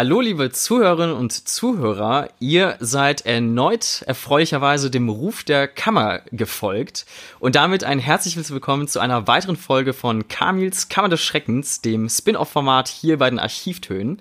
[0.00, 2.28] Hallo, liebe Zuhörerinnen und Zuhörer.
[2.38, 7.04] Ihr seid erneut erfreulicherweise dem Ruf der Kammer gefolgt
[7.40, 12.08] und damit ein herzliches Willkommen zu einer weiteren Folge von Kamils Kammer des Schreckens, dem
[12.08, 14.20] Spin-off-Format hier bei den Archivtönen.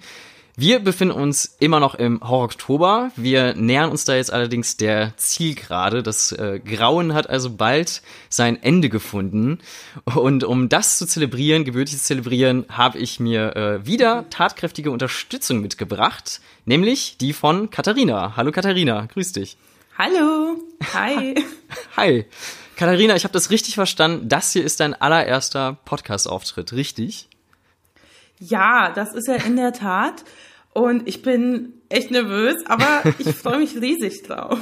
[0.59, 3.11] Wir befinden uns immer noch im Horror-Oktober.
[3.15, 6.01] Wir nähern uns da jetzt allerdings der Zielgerade.
[6.01, 9.59] Das äh, Grauen hat also bald sein Ende gefunden.
[10.05, 15.61] Und um das zu zelebrieren, gebürtig zu zelebrieren, habe ich mir äh, wieder tatkräftige Unterstützung
[15.61, 16.41] mitgebracht.
[16.65, 18.35] Nämlich die von Katharina.
[18.35, 19.57] Hallo Katharina, grüß dich.
[19.95, 20.59] Hallo.
[20.95, 21.35] Hi.
[21.97, 22.25] Hi.
[22.77, 24.27] Katharina, ich habe das richtig verstanden.
[24.27, 27.29] Das hier ist dein allererster Podcast-Auftritt, richtig?
[28.39, 30.23] Ja, das ist er in der Tat.
[30.77, 34.59] Und ich bin echt nervös, aber ich freue mich riesig drauf.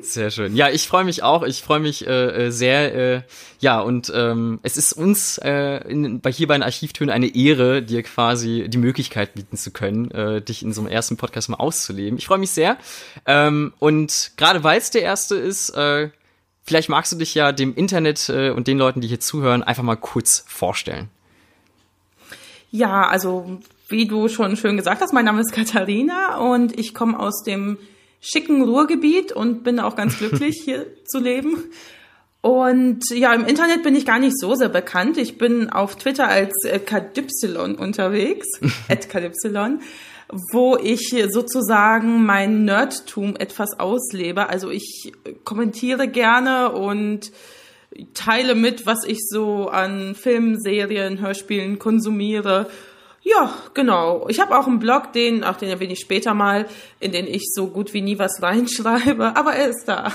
[0.00, 0.54] Sehr schön.
[0.54, 1.42] Ja, ich freue mich auch.
[1.42, 2.94] Ich freue mich äh, äh, sehr.
[2.94, 3.22] Äh,
[3.58, 7.82] ja, und ähm, es ist uns äh, in, bei hier bei den Archivtönen eine Ehre,
[7.82, 11.56] dir quasi die Möglichkeit bieten zu können, äh, dich in so einem ersten Podcast mal
[11.56, 12.20] auszuleben.
[12.20, 12.78] Ich freue mich sehr.
[13.26, 16.10] Ähm, und gerade weil es der erste ist, äh,
[16.62, 19.82] vielleicht magst du dich ja dem Internet äh, und den Leuten, die hier zuhören, einfach
[19.82, 21.08] mal kurz vorstellen.
[22.70, 23.60] Ja, also
[23.92, 27.78] wie du schon schön gesagt hast, mein Name ist Katharina und ich komme aus dem
[28.20, 31.62] schicken Ruhrgebiet und bin auch ganz glücklich, hier zu leben.
[32.40, 35.16] Und ja, im Internet bin ich gar nicht so sehr bekannt.
[35.16, 38.48] Ich bin auf Twitter als äh, Kadypsilon unterwegs,
[38.88, 39.80] at Kadypsilon,
[40.52, 44.48] wo ich sozusagen mein Nerdtum etwas auslebe.
[44.48, 45.12] Also ich
[45.44, 47.30] kommentiere gerne und
[48.14, 52.68] teile mit, was ich so an Filmen, Serien, Hörspielen konsumiere
[53.22, 54.26] ja, genau.
[54.28, 56.66] Ich habe auch einen Blog, den, auch den erwähne ich später mal,
[56.98, 60.12] in den ich so gut wie nie was reinschreibe, aber er ist da.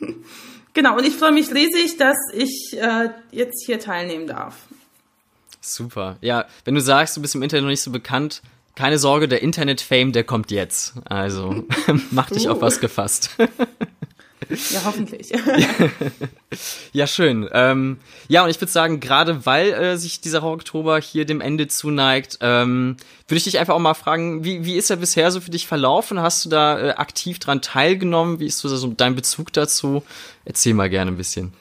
[0.74, 4.56] genau, und ich freue mich riesig, dass ich äh, jetzt hier teilnehmen darf.
[5.60, 6.16] Super.
[6.20, 8.42] Ja, wenn du sagst, du bist im Internet noch nicht so bekannt,
[8.74, 10.94] keine Sorge, der Internet-Fame, der kommt jetzt.
[11.04, 11.64] Also
[12.10, 12.52] mach dich uh.
[12.52, 13.30] auf was gefasst.
[14.48, 15.32] Ja, hoffentlich.
[16.92, 17.48] ja, schön.
[17.52, 17.98] Ähm,
[18.28, 22.38] ja, und ich würde sagen, gerade weil äh, sich dieser Oktober hier dem Ende zuneigt,
[22.40, 25.50] ähm, würde ich dich einfach auch mal fragen, wie, wie ist er bisher so für
[25.50, 26.20] dich verlaufen?
[26.20, 28.40] Hast du da äh, aktiv dran teilgenommen?
[28.40, 30.02] Wie ist so, so dein Bezug dazu?
[30.44, 31.52] Erzähl mal gerne ein bisschen.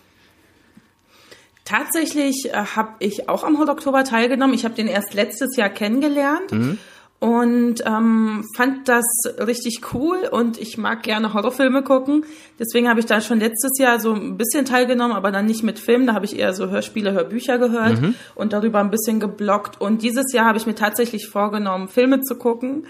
[1.65, 4.55] Tatsächlich äh, habe ich auch am Hot Oktober teilgenommen.
[4.55, 6.51] Ich habe den erst letztes Jahr kennengelernt.
[6.51, 6.77] Mhm
[7.19, 9.05] und ähm, fand das
[9.39, 12.25] richtig cool und ich mag gerne Horrorfilme gucken.
[12.59, 15.79] Deswegen habe ich da schon letztes Jahr so ein bisschen teilgenommen, aber dann nicht mit
[15.79, 16.05] Filmen.
[16.05, 18.15] Da habe ich eher so Hörspiele, Hörbücher gehört mhm.
[18.35, 19.81] und darüber ein bisschen geblockt.
[19.81, 22.85] Und dieses Jahr habe ich mir tatsächlich vorgenommen, Filme zu gucken.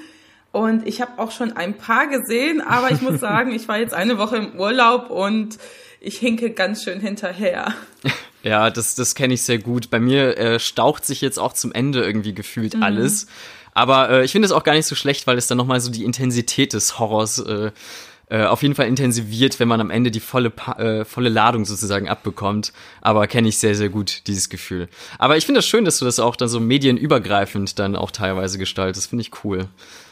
[0.51, 3.93] Und ich habe auch schon ein paar gesehen, aber ich muss sagen, ich war jetzt
[3.93, 5.57] eine Woche im Urlaub und
[6.01, 7.73] ich hinke ganz schön hinterher.
[8.43, 9.89] Ja, das, das kenne ich sehr gut.
[9.89, 12.83] Bei mir äh, staucht sich jetzt auch zum Ende irgendwie gefühlt mhm.
[12.83, 13.27] alles.
[13.77, 15.91] Aber äh, ich finde es auch gar nicht so schlecht, weil es dann nochmal so
[15.91, 17.69] die Intensität des Horrors äh,
[18.29, 22.09] äh, auf jeden Fall intensiviert, wenn man am Ende die volle, äh, volle Ladung sozusagen
[22.09, 22.73] abbekommt.
[23.01, 24.89] Aber kenne ich sehr, sehr gut, dieses Gefühl.
[25.19, 28.09] Aber ich finde es das schön, dass du das auch dann so medienübergreifend dann auch
[28.09, 29.11] teilweise gestaltest.
[29.11, 29.67] Finde ich cool.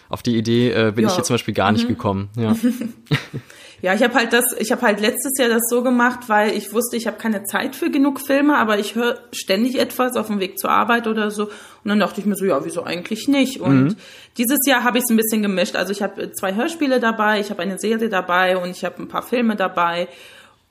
[0.10, 1.10] Auf die Idee äh, bin ja.
[1.10, 1.90] ich hier zum Beispiel gar nicht mhm.
[1.90, 2.30] gekommen.
[2.38, 2.56] Ja.
[3.86, 6.74] Ja, ich habe halt das, ich habe halt letztes Jahr das so gemacht, weil ich
[6.74, 10.40] wusste, ich habe keine Zeit für genug Filme, aber ich höre ständig etwas auf dem
[10.40, 11.44] Weg zur Arbeit oder so.
[11.44, 11.52] Und
[11.90, 13.62] dann dachte ich mir so, ja, wieso eigentlich nicht?
[13.62, 13.96] Und mhm.
[14.40, 15.76] dieses Jahr habe ich es ein bisschen gemischt.
[15.76, 19.08] Also ich habe zwei Hörspiele dabei, ich habe eine Serie dabei und ich habe ein
[19.08, 20.08] paar Filme dabei.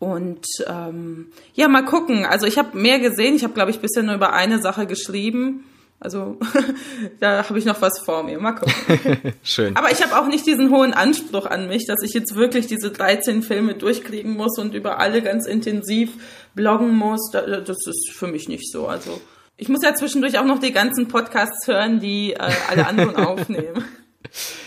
[0.01, 2.27] Und ähm, ja, mal gucken.
[2.27, 3.37] Also ich habe mehr gesehen.
[3.37, 5.63] Ich habe, glaube ich, bisher nur über eine Sache geschrieben.
[6.01, 6.39] Also
[7.21, 8.39] da habe ich noch was vor mir.
[8.39, 9.35] Mal gucken.
[9.43, 9.77] Schön.
[9.77, 12.91] Aber ich habe auch nicht diesen hohen Anspruch an mich, dass ich jetzt wirklich diese
[12.91, 16.13] 13 Filme durchkriegen muss und über alle ganz intensiv
[16.55, 17.31] bloggen muss.
[17.33, 18.87] Das ist für mich nicht so.
[18.87, 19.21] Also
[19.57, 23.85] ich muss ja zwischendurch auch noch die ganzen Podcasts hören, die äh, alle anderen aufnehmen.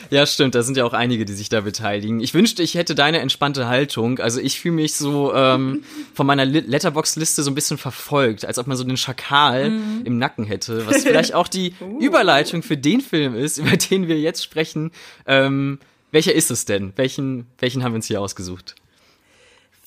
[0.09, 2.19] Ja, stimmt, da sind ja auch einige, die sich da beteiligen.
[2.19, 4.19] Ich wünschte, ich hätte deine entspannte Haltung.
[4.19, 5.83] Also ich fühle mich so ähm,
[6.13, 10.01] von meiner Letterbox-Liste so ein bisschen verfolgt, als ob man so den Schakal mhm.
[10.05, 11.99] im Nacken hätte, was vielleicht auch die uh.
[11.99, 14.91] Überleitung für den Film ist, über den wir jetzt sprechen.
[15.25, 15.79] Ähm,
[16.11, 16.93] welcher ist es denn?
[16.95, 18.75] Welchen, welchen haben wir uns hier ausgesucht?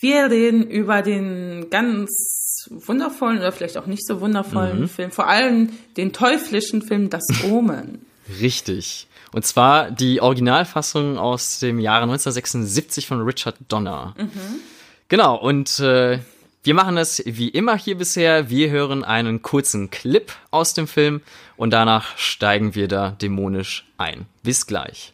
[0.00, 4.88] Wir reden über den ganz wundervollen oder vielleicht auch nicht so wundervollen mhm.
[4.88, 8.06] Film, vor allem den teuflischen Film Das Omen.
[8.40, 9.06] Richtig.
[9.32, 14.14] Und zwar die Originalfassung aus dem Jahre 1976 von Richard Donner.
[14.18, 14.60] Mhm.
[15.08, 16.18] Genau, und äh,
[16.62, 18.50] wir machen es wie immer hier bisher.
[18.50, 21.22] Wir hören einen kurzen Clip aus dem Film
[21.56, 24.26] und danach steigen wir da dämonisch ein.
[24.42, 25.12] Bis gleich.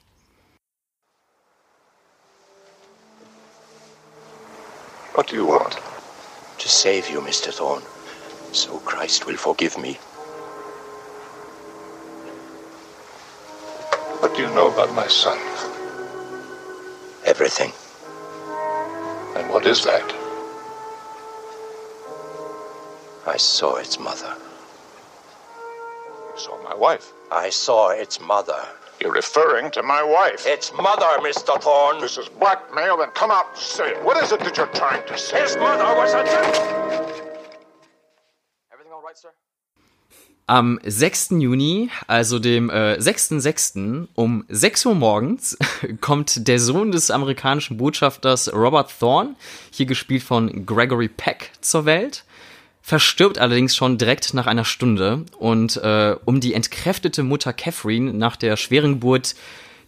[5.14, 5.76] What do you want?
[6.58, 7.50] To save you, Mr.
[7.50, 7.82] Thorne.
[8.52, 9.96] So Christ will forgive me.
[14.20, 15.38] What do you know about my son?
[17.24, 17.72] Everything.
[19.36, 20.14] And what is that?
[23.26, 24.34] I saw its mother.
[26.32, 27.12] You saw my wife?
[27.30, 28.66] I saw its mother.
[29.00, 30.46] You're referring to my wife.
[30.46, 31.60] Its mother, Mr.
[31.60, 32.00] Thorne.
[32.00, 34.02] This is blackmail, then come out and say it.
[34.02, 35.42] What is it that you're trying to say?
[35.42, 37.05] His mother was a...
[40.48, 41.30] Am 6.
[41.38, 44.06] Juni, also dem äh, 6.6.
[44.14, 45.58] um 6 Uhr morgens,
[46.00, 49.34] kommt der Sohn des amerikanischen Botschafters Robert Thorne,
[49.72, 52.24] hier gespielt von Gregory Peck, zur Welt
[52.86, 58.36] verstirbt allerdings schon direkt nach einer Stunde und äh, um die entkräftete Mutter Catherine nach
[58.36, 59.34] der schweren Geburt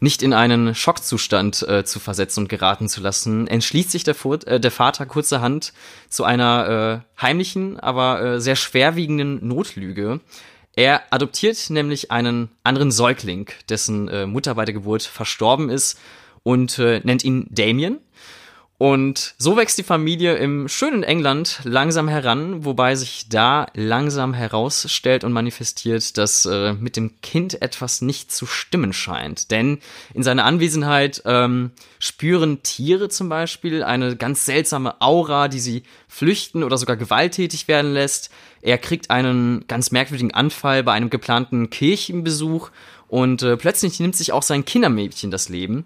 [0.01, 4.17] nicht in einen Schockzustand äh, zu versetzen und geraten zu lassen, entschließt sich der,
[4.47, 5.73] äh, der Vater kurzerhand
[6.09, 10.21] zu einer äh, heimlichen, aber äh, sehr schwerwiegenden Notlüge.
[10.75, 15.99] Er adoptiert nämlich einen anderen Säugling, dessen äh, Mutter bei der Geburt verstorben ist
[16.45, 17.99] und äh, nennt ihn Damien
[18.79, 25.25] und so wächst die Familie im schönen England langsam heran, wobei sich da langsam herausstellt
[25.25, 29.51] und manifestiert, dass äh, mit dem Kind etwas nicht zu stimmen scheint.
[29.51, 29.81] Denn
[30.15, 36.63] in seiner Anwesenheit ähm, spüren Tiere zum Beispiel eine ganz seltsame Aura, die sie flüchten
[36.63, 38.31] oder sogar gewalttätig werden lässt.
[38.63, 42.71] Er kriegt einen ganz merkwürdigen Anfall bei einem geplanten Kirchenbesuch
[43.09, 45.85] und äh, plötzlich nimmt sich auch sein Kindermädchen das Leben.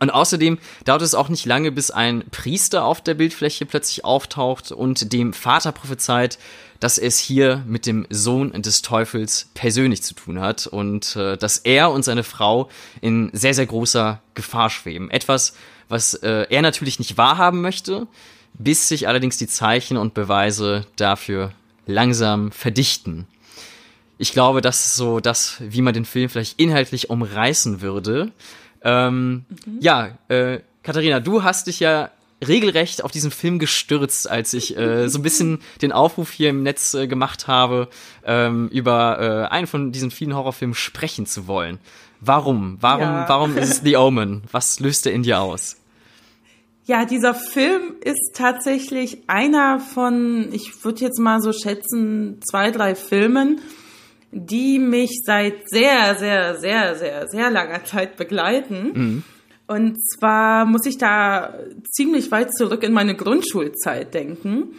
[0.00, 4.72] Und außerdem dauert es auch nicht lange, bis ein Priester auf der Bildfläche plötzlich auftaucht
[4.72, 6.38] und dem Vater prophezeit,
[6.80, 11.58] dass es hier mit dem Sohn des Teufels persönlich zu tun hat und äh, dass
[11.58, 12.68] er und seine Frau
[13.00, 15.10] in sehr, sehr großer Gefahr schweben.
[15.10, 15.54] Etwas,
[15.88, 18.06] was äh, er natürlich nicht wahrhaben möchte,
[18.54, 21.52] bis sich allerdings die Zeichen und Beweise dafür
[21.86, 23.26] langsam verdichten.
[24.18, 28.30] Ich glaube, das ist so das, wie man den Film vielleicht inhaltlich umreißen würde.
[28.84, 29.78] Ähm, mhm.
[29.80, 32.10] Ja, äh, Katharina, du hast dich ja
[32.46, 36.62] regelrecht auf diesen Film gestürzt, als ich äh, so ein bisschen den Aufruf hier im
[36.62, 37.88] Netz äh, gemacht habe,
[38.24, 41.78] ähm, über äh, einen von diesen vielen Horrorfilmen sprechen zu wollen.
[42.20, 42.78] Warum?
[42.80, 43.28] Warum, ja.
[43.28, 44.42] warum ist es The Omen?
[44.50, 45.76] Was löst er in dir aus?
[46.86, 52.94] Ja, dieser Film ist tatsächlich einer von, ich würde jetzt mal so schätzen, zwei, drei
[52.94, 53.60] Filmen,
[54.34, 58.92] die mich seit sehr, sehr, sehr, sehr, sehr langer Zeit begleiten.
[58.94, 59.22] Mhm.
[59.66, 61.54] Und zwar muss ich da
[61.90, 64.74] ziemlich weit zurück in meine Grundschulzeit denken.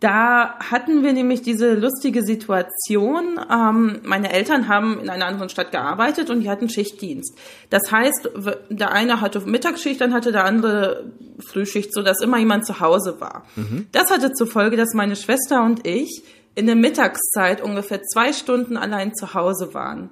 [0.00, 3.38] Da hatten wir nämlich diese lustige Situation.
[3.48, 7.38] Ähm, meine Eltern haben in einer anderen Stadt gearbeitet und die hatten Schichtdienst.
[7.70, 8.30] Das heißt,
[8.68, 11.12] der eine hatte Mittagsschicht, dann hatte der andere
[11.46, 13.44] Frühschicht, so dass immer jemand zu Hause war.
[13.54, 13.86] Mhm.
[13.92, 18.76] Das hatte zur Folge, dass meine Schwester und ich in der Mittagszeit ungefähr zwei Stunden
[18.76, 20.10] allein zu Hause waren.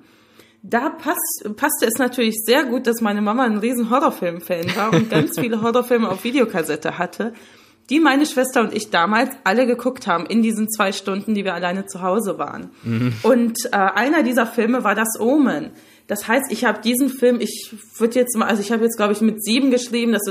[0.62, 5.10] Da passt, passte es natürlich sehr gut, dass meine Mama ein riesen Horrorfilm-Fan war und
[5.10, 7.32] ganz viele Horrorfilme auf Videokassette hatte,
[7.88, 11.54] die meine Schwester und ich damals alle geguckt haben in diesen zwei Stunden, die wir
[11.54, 12.70] alleine zu Hause waren.
[12.84, 13.14] Mhm.
[13.22, 15.70] Und äh, einer dieser Filme war das Omen.
[16.06, 19.12] Das heißt, ich habe diesen Film, ich würde jetzt mal, also ich habe jetzt glaube
[19.12, 20.22] ich mit sieben geschrieben, das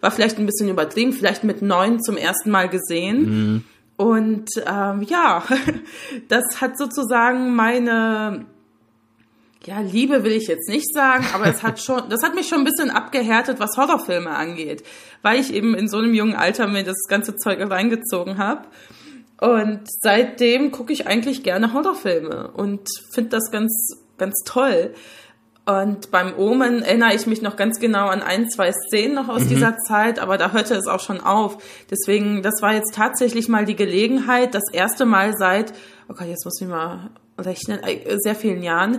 [0.00, 3.22] war vielleicht ein bisschen übertrieben, vielleicht mit neun zum ersten Mal gesehen.
[3.22, 3.64] Mhm.
[3.96, 5.44] Und ähm, ja,
[6.28, 8.46] das hat sozusagen meine
[9.66, 12.58] ja, Liebe will ich jetzt nicht sagen, aber es hat schon, das hat mich schon
[12.58, 14.84] ein bisschen abgehärtet, was Horrorfilme angeht,
[15.22, 18.66] weil ich eben in so einem jungen Alter mir das ganze Zeug reingezogen habe.
[19.40, 23.72] Und seitdem gucke ich eigentlich gerne Horrorfilme und finde das ganz,
[24.18, 24.94] ganz toll.
[25.66, 29.44] Und beim Omen erinnere ich mich noch ganz genau an ein, zwei Szenen noch aus
[29.44, 29.48] mhm.
[29.48, 31.56] dieser Zeit, aber da hörte es auch schon auf.
[31.90, 35.72] Deswegen, das war jetzt tatsächlich mal die Gelegenheit, das erste Mal seit,
[36.08, 38.98] oh Gott, jetzt muss ich mal rechnen, äh, sehr vielen Jahren,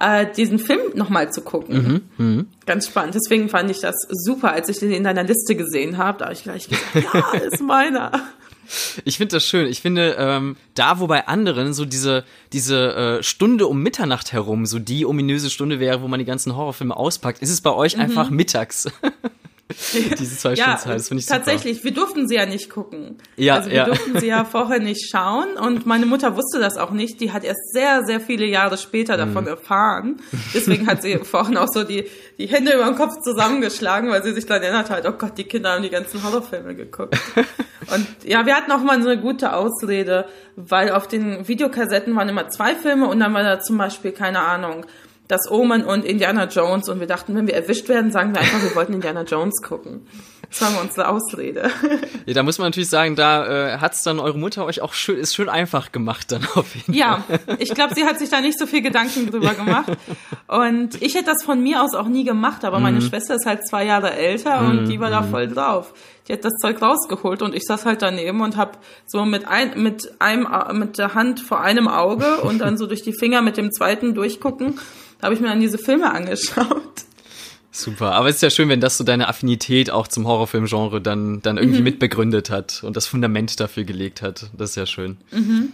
[0.00, 2.04] äh, diesen Film nochmal zu gucken.
[2.16, 2.24] Mhm.
[2.24, 2.48] Mhm.
[2.64, 3.16] Ganz spannend.
[3.16, 6.18] Deswegen fand ich das super, als ich den in deiner Liste gesehen habe.
[6.18, 8.12] Da habe ich gleich gesagt, ja, ist meiner.
[9.04, 9.66] Ich finde das schön.
[9.66, 14.66] Ich finde, ähm, da wo bei anderen so diese, diese äh, Stunde um Mitternacht herum,
[14.66, 17.96] so die ominöse Stunde wäre, wo man die ganzen Horrorfilme auspackt, ist es bei euch
[17.96, 18.02] mhm.
[18.02, 18.88] einfach mittags.
[20.18, 21.84] Diese zwei ja, Stunden das finde ich Tatsächlich, super.
[21.84, 23.16] wir durften sie ja nicht gucken.
[23.36, 23.84] Ja, also wir ja.
[23.86, 27.18] durften sie ja vorher nicht schauen und meine Mutter wusste das auch nicht.
[27.20, 29.50] Die hat erst sehr, sehr viele Jahre später davon mhm.
[29.50, 30.16] erfahren.
[30.52, 32.04] Deswegen hat sie vorhin auch so die,
[32.36, 35.44] die Hände über den Kopf zusammengeschlagen, weil sie sich dann erinnert hat, oh Gott, die
[35.44, 37.16] Kinder haben die ganzen Horrorfilme geguckt.
[37.94, 42.28] und ja, wir hatten auch mal so eine gute Ausrede, weil auf den Videokassetten waren
[42.28, 44.84] immer zwei Filme und dann war da zum Beispiel, keine Ahnung,
[45.28, 48.62] das Omen und Indiana Jones und wir dachten, wenn wir erwischt werden, sagen wir einfach,
[48.62, 50.06] wir wollten Indiana Jones gucken.
[50.50, 51.70] Das war unsere Ausrede.
[52.26, 55.18] Ja, da muss man natürlich sagen, da äh, hat's dann eure Mutter euch auch schön,
[55.18, 57.40] ist schön einfach gemacht dann auf jeden ja, Fall.
[57.46, 59.92] Ja, ich glaube, sie hat sich da nicht so viel Gedanken drüber gemacht.
[60.46, 62.82] Und ich hätte das von mir aus auch nie gemacht, aber mhm.
[62.82, 64.70] meine Schwester ist halt zwei Jahre älter mhm.
[64.70, 65.30] und die war da mhm.
[65.30, 65.92] voll drauf.
[66.28, 69.82] Die hat das Zeug rausgeholt und ich saß halt daneben und hab so mit ein,
[69.82, 70.46] mit einem
[70.78, 74.14] mit der Hand vor einem Auge und dann so durch die Finger mit dem zweiten
[74.14, 74.78] durchgucken,
[75.22, 77.04] habe ich mir dann diese Filme angeschaut.
[77.76, 81.42] Super, aber es ist ja schön, wenn das so deine Affinität auch zum Horrorfilmgenre dann,
[81.42, 81.84] dann irgendwie mhm.
[81.84, 84.48] mitbegründet hat und das Fundament dafür gelegt hat.
[84.56, 85.16] Das ist ja schön.
[85.32, 85.72] Mhm.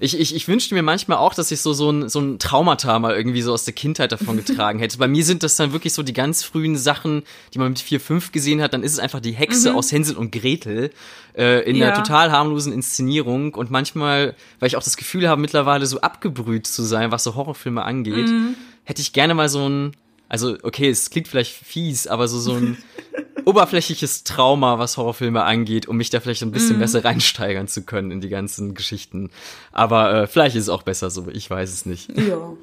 [0.00, 2.98] Ich, ich, ich wünschte mir manchmal auch, dass ich so, so, ein, so ein Traumata
[2.98, 4.96] mal irgendwie so aus der Kindheit davon getragen hätte.
[4.96, 8.00] Bei mir sind das dann wirklich so die ganz frühen Sachen, die man mit vier
[8.00, 8.72] fünf gesehen hat.
[8.72, 9.76] Dann ist es einfach die Hexe mhm.
[9.76, 10.90] aus Hänsel und Gretel
[11.36, 11.88] äh, in ja.
[11.88, 13.52] einer total harmlosen Inszenierung.
[13.52, 17.34] Und manchmal, weil ich auch das Gefühl habe, mittlerweile so abgebrüht zu sein, was so
[17.34, 18.54] Horrorfilme angeht, mhm.
[18.84, 19.92] hätte ich gerne mal so ein
[20.32, 22.78] also okay, es klingt vielleicht fies, aber so, so ein
[23.44, 26.80] oberflächliches Trauma, was Horrorfilme angeht, um mich da vielleicht ein bisschen mm.
[26.80, 29.30] besser reinsteigern zu können in die ganzen Geschichten.
[29.72, 32.18] Aber äh, vielleicht ist es auch besser so, ich weiß es nicht.
[32.18, 32.54] Ja.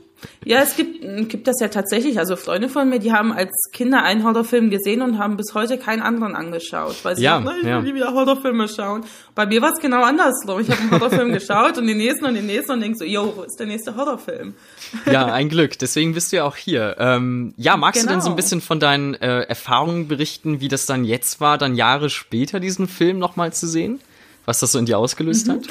[0.45, 2.17] Ja, es gibt, gibt das ja tatsächlich.
[2.17, 5.77] Also Freunde von mir, die haben als Kinder einen Horrorfilm gesehen und haben bis heute
[5.77, 7.83] keinen anderen angeschaut, weil sie ja, sagen, ich ja.
[7.83, 9.05] will wieder Horrorfilme schauen.
[9.35, 10.61] Bei mir war es genau andersrum.
[10.61, 13.33] Ich habe einen Horrorfilm geschaut und den nächsten und den nächsten und denk so, yo,
[13.35, 14.53] wo ist der nächste Horrorfilm?
[15.05, 15.77] Ja, ein Glück.
[15.77, 16.95] Deswegen bist du ja auch hier.
[16.99, 18.11] Ähm, ja, magst genau.
[18.11, 18.35] du denn so ein genau.
[18.37, 22.87] bisschen von deinen äh, Erfahrungen berichten, wie das dann jetzt war, dann Jahre später diesen
[22.87, 23.99] Film nochmal zu sehen?
[24.45, 25.51] Was das so in dir ausgelöst mhm.
[25.51, 25.67] hat?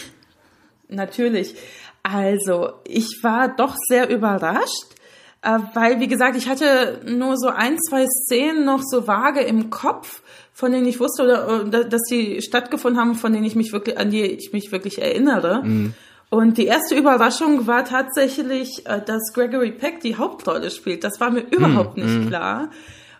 [0.88, 1.55] Natürlich.
[2.02, 4.95] Also, ich war doch sehr überrascht,
[5.43, 9.71] äh, weil, wie gesagt, ich hatte nur so ein, zwei Szenen noch so vage im
[9.71, 13.73] Kopf, von denen ich wusste, oder, oder dass die stattgefunden haben, von denen ich mich
[13.73, 15.62] wirklich, an die ich mich wirklich erinnere.
[15.62, 15.95] Mhm.
[16.31, 21.05] Und die erste Überraschung war tatsächlich, äh, dass Gregory Peck die Hauptrolle spielt.
[21.05, 22.71] Das war mir überhaupt mm, nicht klar.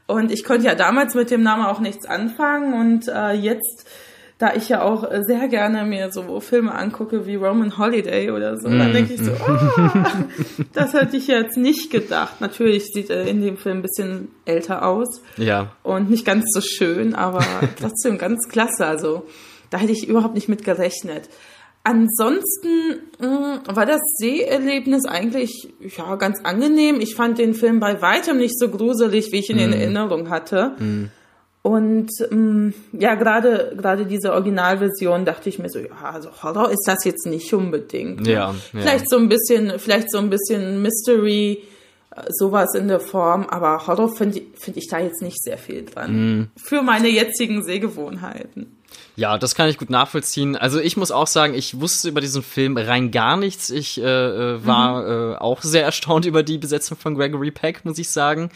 [0.07, 2.75] Und ich konnte ja damals mit dem Namen auch nichts anfangen.
[2.75, 3.87] Und äh, jetzt
[4.38, 8.57] da ich ja auch äh, sehr gerne mir so Filme angucke wie Roman Holiday oder
[8.57, 8.78] so, mm.
[8.78, 9.99] dann denke ich so, oh,
[10.73, 12.40] das hätte ich jetzt nicht gedacht.
[12.40, 15.23] Natürlich sieht er in dem Film ein bisschen älter aus.
[15.37, 15.73] Ja.
[15.83, 17.45] Und nicht ganz so schön, aber
[17.80, 18.87] trotzdem ganz klasse.
[18.87, 19.26] Also
[19.71, 21.28] da hätte ich überhaupt nicht mit gerechnet.
[21.83, 27.00] Ansonsten mh, war das Seherlebnis eigentlich ja ganz angenehm.
[27.00, 29.61] Ich fand den Film bei weitem nicht so gruselig, wie ich ihn mm.
[29.61, 30.76] in Erinnerung hatte.
[30.78, 31.11] Mm.
[31.62, 36.85] Und ähm, ja, gerade gerade diese Originalversion dachte ich mir so, ja, also Horror ist
[36.87, 38.21] das jetzt nicht unbedingt.
[38.21, 38.33] Ne?
[38.33, 38.81] Ja, ja.
[38.81, 41.65] Vielleicht so ein bisschen, vielleicht so ein bisschen Mystery,
[42.15, 45.85] äh, sowas in der Form, aber Horror finde find ich da jetzt nicht sehr viel
[45.85, 46.12] dran.
[46.12, 46.50] Mm.
[46.57, 48.78] Für meine jetzigen Sehgewohnheiten.
[49.16, 50.57] Ja, das kann ich gut nachvollziehen.
[50.57, 53.68] Also ich muss auch sagen, ich wusste über diesen Film rein gar nichts.
[53.68, 55.33] Ich äh, äh war mhm.
[55.33, 58.50] äh, auch sehr erstaunt über die Besetzung von Gregory Peck, muss ich sagen.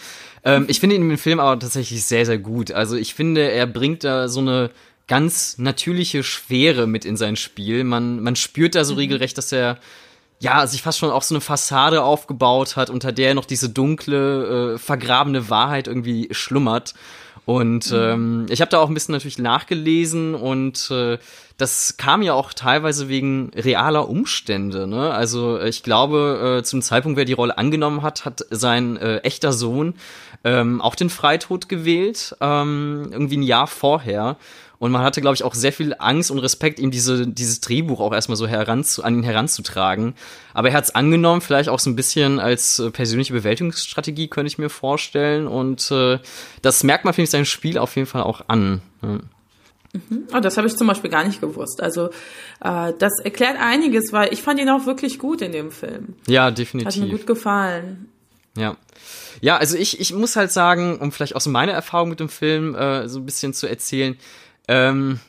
[0.44, 2.70] Ähm, ich finde ihn im Film aber tatsächlich sehr, sehr gut.
[2.70, 4.70] Also ich finde, er bringt da so eine
[5.08, 7.82] ganz natürliche Schwere mit in sein Spiel.
[7.84, 9.00] Man, man spürt da so mhm.
[9.00, 9.78] regelrecht, dass er
[10.42, 14.74] ja, sich fast schon auch so eine Fassade aufgebaut hat, unter der noch diese dunkle,
[14.74, 16.94] äh, vergrabene Wahrheit irgendwie schlummert.
[17.44, 17.96] Und mhm.
[17.96, 21.18] ähm, ich habe da auch ein bisschen natürlich nachgelesen und äh,
[21.56, 24.87] das kam ja auch teilweise wegen realer Umstände.
[24.87, 25.12] Ne?
[25.12, 29.52] Also ich glaube, äh, zum Zeitpunkt, wer die Rolle angenommen hat, hat sein äh, echter
[29.52, 29.94] Sohn
[30.44, 34.37] ähm, auch den Freitod gewählt, ähm, irgendwie ein Jahr vorher.
[34.82, 38.00] Und man hatte, glaube ich, auch sehr viel Angst und Respekt, ihm diese, dieses Drehbuch
[38.00, 40.14] auch erstmal so heranzu, an ihn heranzutragen.
[40.54, 44.48] Aber er hat es angenommen, vielleicht auch so ein bisschen als äh, persönliche Bewältigungsstrategie, könnte
[44.48, 45.46] ich mir vorstellen.
[45.46, 46.18] Und äh,
[46.62, 48.82] das merkt man, finde ich, sein Spiel auf jeden Fall auch an.
[49.02, 49.08] Ja.
[49.08, 50.26] Mhm.
[50.34, 51.80] Oh, das habe ich zum Beispiel gar nicht gewusst.
[51.80, 52.08] Also
[52.60, 56.14] äh, das erklärt einiges, weil ich fand ihn auch wirklich gut in dem Film.
[56.26, 56.92] Ja, definitiv.
[56.92, 58.08] Hat mir gut gefallen.
[58.56, 58.76] Ja.
[59.40, 62.28] Ja, also ich, ich muss halt sagen, um vielleicht auch so meine Erfahrung mit dem
[62.28, 64.16] Film äh, so ein bisschen zu erzählen,
[64.73, 65.21] ähm,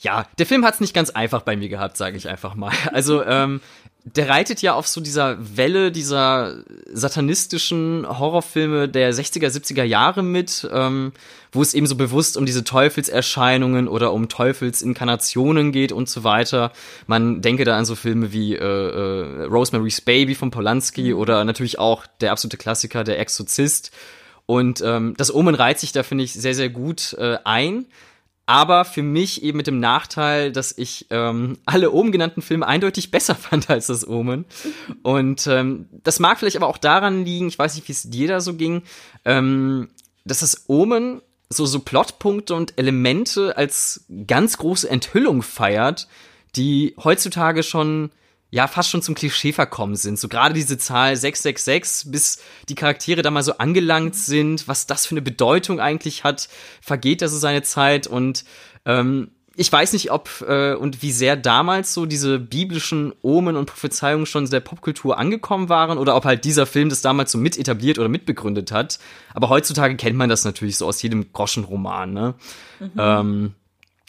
[0.00, 2.72] ja, der Film hat es nicht ganz einfach bei mir gehabt, sage ich einfach mal.
[2.92, 3.60] Also ähm,
[4.04, 10.66] der reitet ja auf so dieser Welle dieser satanistischen Horrorfilme der 60er, 70er Jahre mit,
[10.72, 11.12] ähm,
[11.52, 16.72] wo es eben so bewusst um diese Teufelserscheinungen oder um Teufelsinkarnationen geht und so weiter.
[17.06, 21.18] Man denke da an so Filme wie äh, äh, Rosemary's Baby von Polanski mhm.
[21.18, 23.90] oder natürlich auch der absolute Klassiker Der Exorzist.
[24.46, 27.84] Und ähm, das Omen reiht sich da, finde ich, sehr, sehr gut äh, ein
[28.48, 33.10] aber für mich eben mit dem Nachteil, dass ich ähm, alle oben genannten Filme eindeutig
[33.10, 34.46] besser fand als das Omen.
[35.02, 38.26] Und ähm, das mag vielleicht aber auch daran liegen, ich weiß nicht, wie es dir
[38.26, 38.84] da so ging,
[39.26, 39.90] ähm,
[40.24, 46.08] dass das Omen so, so Plotpunkte und Elemente als ganz große Enthüllung feiert,
[46.56, 48.10] die heutzutage schon
[48.50, 50.18] ja fast schon zum Klischee verkommen sind.
[50.18, 52.38] So gerade diese Zahl 666, bis
[52.68, 56.48] die Charaktere da mal so angelangt sind, was das für eine Bedeutung eigentlich hat,
[56.80, 58.44] vergeht da so seine Zeit und
[58.86, 63.66] ähm, ich weiß nicht, ob äh, und wie sehr damals so diese biblischen Omen und
[63.66, 67.38] Prophezeiungen schon in der Popkultur angekommen waren oder ob halt dieser Film das damals so
[67.38, 69.00] mit etabliert oder mitbegründet hat.
[69.34, 72.12] Aber heutzutage kennt man das natürlich so aus jedem Groschenroman.
[72.12, 72.34] Ne?
[72.78, 72.90] Mhm.
[72.96, 73.54] Ähm,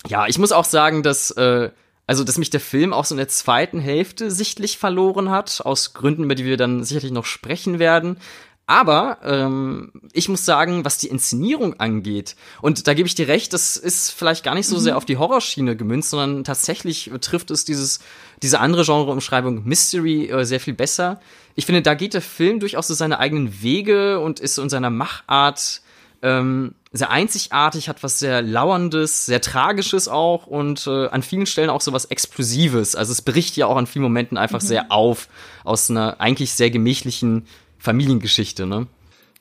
[0.07, 1.71] ja, ich muss auch sagen, dass äh,
[2.09, 5.93] also dass mich der Film auch so in der zweiten Hälfte sichtlich verloren hat, aus
[5.93, 8.17] Gründen, über die wir dann sicherlich noch sprechen werden.
[8.65, 13.53] Aber ähm, ich muss sagen, was die Inszenierung angeht, und da gebe ich dir recht,
[13.53, 14.97] das ist vielleicht gar nicht so sehr mhm.
[14.97, 17.99] auf die Horrorschiene gemünzt, sondern tatsächlich trifft es dieses,
[18.41, 21.19] diese andere Genreumschreibung Mystery äh, sehr viel besser.
[21.53, 24.69] Ich finde, da geht der Film durchaus so seine eigenen Wege und ist so in
[24.69, 25.83] seiner Machart
[26.21, 31.69] ähm, sehr einzigartig, hat was sehr Lauerndes, sehr Tragisches auch und äh, an vielen Stellen
[31.69, 32.95] auch so was Explosives.
[32.95, 34.67] Also es bricht ja auch an vielen Momenten einfach mhm.
[34.67, 35.27] sehr auf
[35.63, 37.45] aus einer eigentlich sehr gemächlichen
[37.77, 38.87] Familiengeschichte, ne?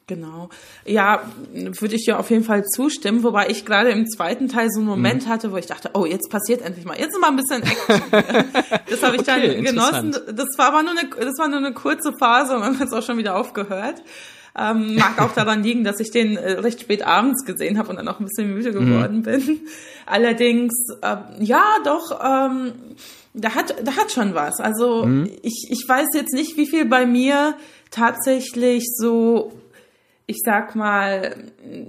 [0.08, 0.48] Genau.
[0.86, 4.80] Ja, würde ich dir auf jeden Fall zustimmen, wobei ich gerade im zweiten Teil so
[4.80, 5.28] einen Moment mhm.
[5.28, 8.02] hatte, wo ich dachte, oh, jetzt passiert endlich mal, jetzt mal ein bisschen Action.
[8.88, 10.16] das habe ich okay, dann genossen.
[10.32, 12.92] Das war aber nur eine, das war nur eine kurze Phase und dann hat es
[12.94, 14.02] auch schon wieder aufgehört.
[14.58, 17.96] Ähm, mag auch daran liegen, dass ich den äh, recht spät abends gesehen habe und
[17.96, 18.86] dann auch ein bisschen müde mhm.
[18.86, 19.22] geworden mhm.
[19.22, 19.60] bin.
[20.06, 22.72] Allerdings, äh, ja, doch, ähm,
[23.34, 24.58] da hat, da hat schon was.
[24.60, 25.30] Also mhm.
[25.42, 27.54] ich, ich weiß jetzt nicht, wie viel bei mir
[27.90, 29.52] tatsächlich so,
[30.26, 31.36] ich sag mal,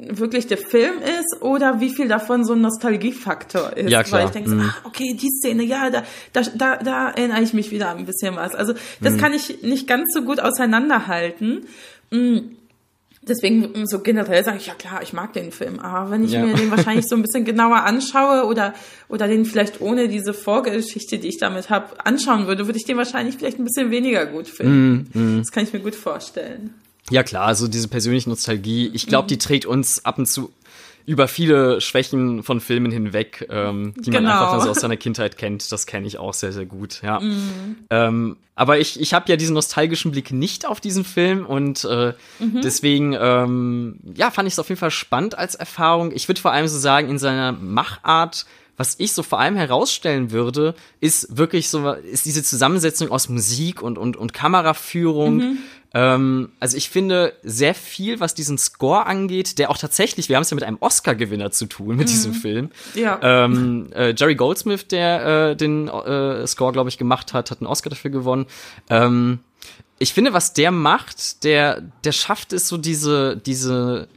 [0.09, 3.89] wirklich der Film ist oder wie viel davon so ein Nostalgiefaktor ist.
[3.89, 4.21] Ja, klar.
[4.21, 4.61] Weil ich denke, mhm.
[4.61, 8.05] so, ah, okay, die Szene, ja, da, da, da, da erinnere ich mich wieder ein
[8.05, 8.53] bisschen was.
[8.53, 9.17] Also das mhm.
[9.17, 11.65] kann ich nicht ganz so gut auseinanderhalten.
[12.11, 12.57] Mhm.
[13.21, 15.79] Deswegen so generell sage ich, ja klar, ich mag den Film.
[15.79, 16.45] Aber wenn ich ja.
[16.45, 18.73] mir den wahrscheinlich so ein bisschen genauer anschaue oder,
[19.09, 22.97] oder den vielleicht ohne diese Vorgeschichte, die ich damit habe, anschauen würde, würde ich den
[22.97, 25.09] wahrscheinlich vielleicht ein bisschen weniger gut finden.
[25.13, 25.37] Mm, mm.
[25.39, 26.73] Das kann ich mir gut vorstellen.
[27.09, 29.29] Ja klar, also diese persönliche Nostalgie, ich glaube, mm.
[29.29, 30.51] die trägt uns ab und zu
[31.05, 35.37] über viele Schwächen von Filmen hinweg, ähm, die man einfach nur so aus seiner Kindheit
[35.37, 35.71] kennt.
[35.71, 37.19] Das kenne ich auch sehr, sehr gut, ja.
[37.19, 37.77] Mhm.
[37.89, 42.13] Ähm, aber ich, ich habe ja diesen nostalgischen Blick nicht auf diesen Film und äh,
[42.39, 42.61] mhm.
[42.61, 46.11] deswegen, ähm, ja, fand ich es auf jeden Fall spannend als Erfahrung.
[46.13, 48.45] Ich würde vor allem so sagen, in seiner Machart
[48.79, 53.81] was ich so vor allem herausstellen würde, ist wirklich so, ist diese Zusammensetzung aus Musik
[53.81, 55.35] und, und, und Kameraführung.
[55.35, 55.57] Mhm.
[55.93, 60.43] Ähm, also ich finde sehr viel, was diesen Score angeht, der auch tatsächlich, wir haben
[60.43, 62.11] es ja mit einem Oscar-Gewinner zu tun mit mhm.
[62.11, 62.69] diesem Film.
[62.93, 63.19] Ja.
[63.21, 67.67] Ähm, äh, Jerry Goldsmith, der äh, den äh, Score, glaube ich, gemacht hat, hat einen
[67.67, 68.45] Oscar dafür gewonnen.
[68.89, 69.39] Ähm,
[69.97, 74.07] ich finde, was der macht, der, der schafft es so diese, diese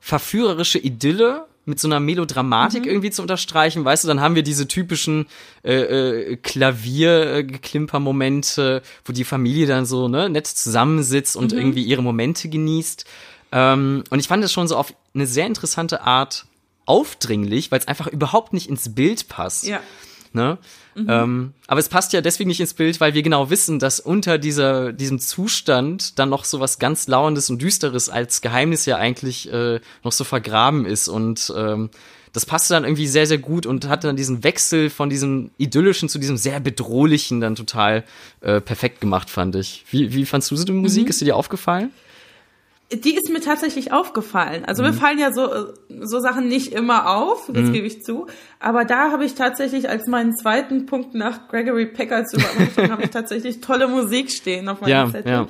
[0.00, 2.88] verführerische Idylle mit so einer Melodramatik mhm.
[2.90, 5.24] irgendwie zu unterstreichen, weißt du, dann haben wir diese typischen
[5.64, 11.58] äh, äh, Klaviergeklimper-Momente, wo die Familie dann so ne, nett zusammensitzt und mhm.
[11.58, 13.06] irgendwie ihre Momente genießt.
[13.52, 16.44] Ähm, und ich fand es schon so auf eine sehr interessante Art
[16.84, 19.64] aufdringlich, weil es einfach überhaupt nicht ins Bild passt.
[19.64, 19.80] Ja.
[20.34, 20.58] Ne?
[20.94, 21.06] Mhm.
[21.08, 24.38] Ähm, aber es passt ja deswegen nicht ins Bild, weil wir genau wissen, dass unter
[24.38, 29.52] dieser, diesem Zustand dann noch so was ganz Lauerndes und Düsteres als Geheimnis ja eigentlich
[29.52, 31.08] äh, noch so vergraben ist.
[31.08, 31.90] Und ähm,
[32.32, 36.08] das passte dann irgendwie sehr, sehr gut und hatte dann diesen Wechsel von diesem idyllischen
[36.08, 38.04] zu diesem sehr bedrohlichen dann total
[38.40, 39.84] äh, perfekt gemacht, fand ich.
[39.90, 41.04] Wie, wie fandst du so die Musik?
[41.04, 41.10] Mhm.
[41.10, 41.90] Ist dir die aufgefallen?
[43.00, 44.64] Die ist mir tatsächlich aufgefallen.
[44.64, 44.90] Also mhm.
[44.90, 45.48] mir fallen ja so,
[46.00, 47.72] so Sachen nicht immer auf, das mhm.
[47.72, 48.26] gebe ich zu.
[48.60, 53.10] Aber da habe ich tatsächlich als meinen zweiten Punkt nach Gregory Peckards Überarbeitung habe ich
[53.10, 55.32] tatsächlich tolle Musik stehen auf meinem ja, Zettel.
[55.32, 55.46] Ja.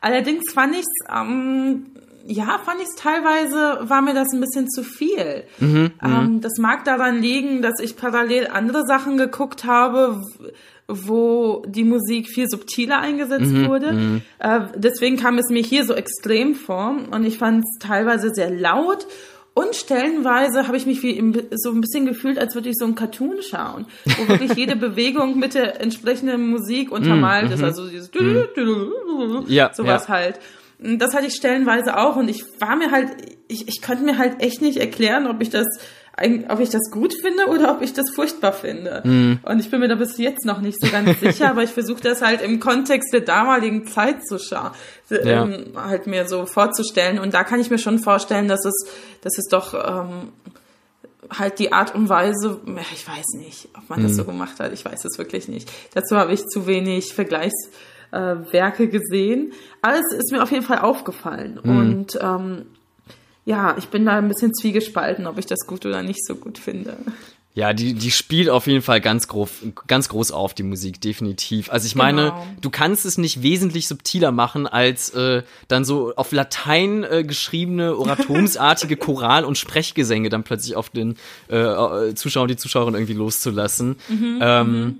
[0.00, 1.86] Allerdings fand ich's, ähm,
[2.26, 5.44] ja, fand ich's teilweise, war mir das ein bisschen zu viel.
[5.58, 5.90] Mhm, mhm.
[6.02, 10.20] ähm, das mag daran liegen, dass ich parallel andere Sachen geguckt habe,
[10.92, 13.92] wo die Musik viel subtiler eingesetzt mhm, wurde.
[13.92, 14.22] Mhm.
[14.38, 18.50] Äh, deswegen kam es mir hier so extrem vor und ich fand es teilweise sehr
[18.50, 19.06] laut
[19.54, 22.86] und stellenweise habe ich mich wie im, so ein bisschen gefühlt, als würde ich so
[22.86, 27.64] ein Cartoon schauen, wo wirklich jede Bewegung mit der entsprechenden Musik untermalt mm, ist, mhm.
[27.64, 29.44] also dieses mm.
[29.48, 30.14] ja, sowas ja.
[30.14, 30.40] halt.
[30.78, 33.10] Das hatte ich stellenweise auch und ich war mir halt,
[33.46, 35.66] ich, ich konnte mir halt echt nicht erklären, ob ich das
[36.48, 39.00] ob ich das gut finde oder ob ich das furchtbar finde.
[39.04, 39.40] Mhm.
[39.44, 42.02] Und ich bin mir da bis jetzt noch nicht so ganz sicher, aber ich versuche
[42.02, 44.72] das halt im Kontext der damaligen Zeit zu schauen,
[45.10, 45.44] ja.
[45.44, 47.18] ähm, halt mir so vorzustellen.
[47.18, 48.86] Und da kann ich mir schon vorstellen, dass es,
[49.22, 50.32] dass es doch ähm,
[51.30, 52.60] halt die Art und Weise,
[52.92, 54.04] ich weiß nicht, ob man mhm.
[54.04, 55.70] das so gemacht hat, ich weiß es wirklich nicht.
[55.94, 59.52] Dazu habe ich zu wenig Vergleichswerke äh, gesehen.
[59.80, 61.58] Aber es ist mir auf jeden Fall aufgefallen.
[61.62, 61.76] Mhm.
[61.76, 62.66] Und ähm,
[63.44, 66.58] ja, ich bin da ein bisschen zwiegespalten, ob ich das gut oder nicht so gut
[66.58, 66.96] finde.
[67.54, 69.50] Ja, die, die spielt auf jeden Fall ganz groß,
[69.86, 71.70] ganz groß auf, die Musik, definitiv.
[71.70, 72.46] Also ich meine, Genau.
[72.62, 77.94] du kannst es nicht wesentlich subtiler machen, als äh, dann so auf Latein äh, geschriebene,
[77.94, 81.16] oratomsartige Choral- und Sprechgesänge dann plötzlich auf den
[81.50, 83.96] äh, äh, Zuschauer und die Zuschauerin irgendwie loszulassen.
[84.40, 84.96] ähm,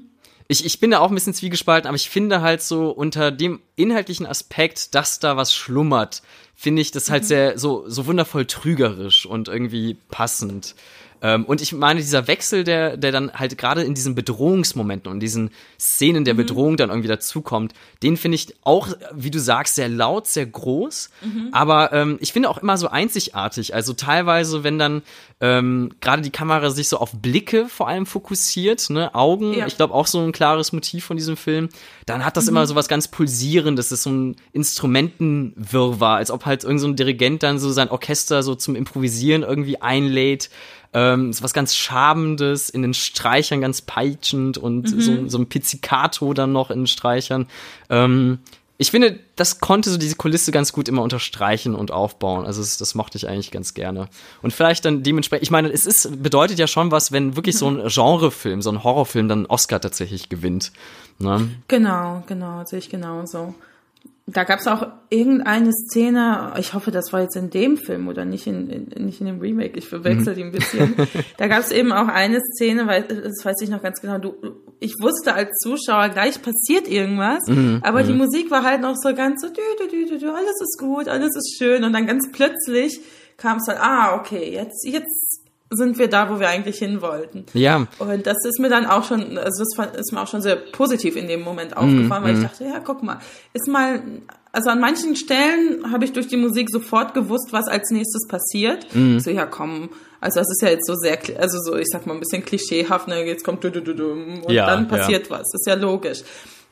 [0.52, 3.60] ich, ich bin da auch ein bisschen zwiegespalten, aber ich finde halt so unter dem
[3.74, 6.22] inhaltlichen Aspekt, dass da was schlummert,
[6.54, 10.74] finde ich das halt sehr so, so wundervoll trügerisch und irgendwie passend.
[11.22, 15.20] Ähm, und ich meine, dieser Wechsel, der, der dann halt gerade in diesen Bedrohungsmomenten und
[15.20, 19.88] diesen Szenen der Bedrohung dann irgendwie dazukommt, den finde ich auch, wie du sagst, sehr
[19.88, 21.10] laut, sehr groß.
[21.52, 23.74] Aber ähm, ich finde auch immer so einzigartig.
[23.74, 25.02] Also teilweise, wenn dann
[25.40, 29.66] ähm, gerade die Kamera sich so auf Blicke vor allem fokussiert, ne, Augen, Ja.
[29.66, 31.68] ich glaube auch so ein klares Motiv von diesem Film,
[32.06, 36.46] dann hat das immer so was ganz Pulsierendes, das ist so ein Instrumentenwirrwarr, als ob
[36.46, 40.50] halt irgend so ein Dirigent dann so sein Orchester so zum Improvisieren irgendwie einlädt.
[40.94, 46.34] Ähm, so was ganz Schabendes, in den Streichern ganz peitschend und so, so ein Pizzicato
[46.34, 47.46] dann noch in den Streichern.
[47.88, 48.40] Ähm,
[48.82, 52.46] ich finde, das konnte so diese Kulisse ganz gut immer unterstreichen und aufbauen.
[52.46, 54.08] Also das, das mochte ich eigentlich ganz gerne.
[54.42, 57.68] Und vielleicht dann dementsprechend, ich meine, es ist, bedeutet ja schon was, wenn wirklich so
[57.70, 60.72] ein Genrefilm, so ein Horrorfilm dann einen Oscar tatsächlich gewinnt.
[61.20, 61.48] Ne?
[61.68, 63.54] Genau, genau, sehe ich genauso.
[64.26, 68.24] Da gab es auch irgendeine Szene, ich hoffe, das war jetzt in dem Film oder
[68.24, 70.94] nicht in, in, nicht in dem Remake, ich verwechsel die ein bisschen.
[71.38, 74.34] da gab es eben auch eine Szene, weil das weiß ich noch ganz genau, du,
[74.78, 77.40] ich wusste als Zuschauer, gleich passiert irgendwas,
[77.82, 80.78] aber die Musik war halt noch so ganz so, dü, dü, dü, dü, alles ist
[80.78, 83.00] gut, alles ist schön und dann ganz plötzlich
[83.36, 85.31] kam es halt, ah, okay, jetzt, jetzt
[85.76, 87.46] sind wir da, wo wir eigentlich hin wollten.
[87.54, 90.56] Ja, Und das ist mir dann auch schon, also das ist mir auch schon sehr
[90.56, 93.18] positiv in dem Moment aufgefallen, weil ich dachte, ja, guck mal,
[93.52, 94.02] ist mal,
[94.52, 98.86] also an manchen Stellen habe ich durch die Musik sofort gewusst, was als nächstes passiert.
[99.18, 102.14] So, ja, komm, also das ist ja jetzt so sehr, also so, ich sag mal,
[102.14, 105.52] ein bisschen klischeehaft, ne, jetzt kommt du, du, du, du, und Ja, dann passiert was,
[105.52, 106.22] ist ja logisch.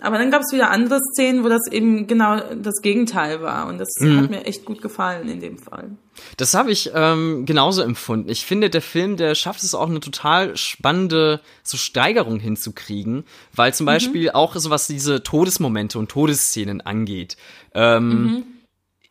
[0.02, 3.66] Aber dann gab es wieder andere Szenen, wo das eben genau das Gegenteil war.
[3.68, 5.90] Und das hat mir echt gut gefallen in dem Fall.
[6.36, 8.28] Das habe ich ähm, genauso empfunden.
[8.28, 13.72] Ich finde, der Film, der schafft es auch eine total spannende so Steigerung hinzukriegen, weil
[13.74, 17.36] zum Beispiel auch so was diese Todesmomente und Todesszenen angeht.
[17.74, 18.44] Ähm,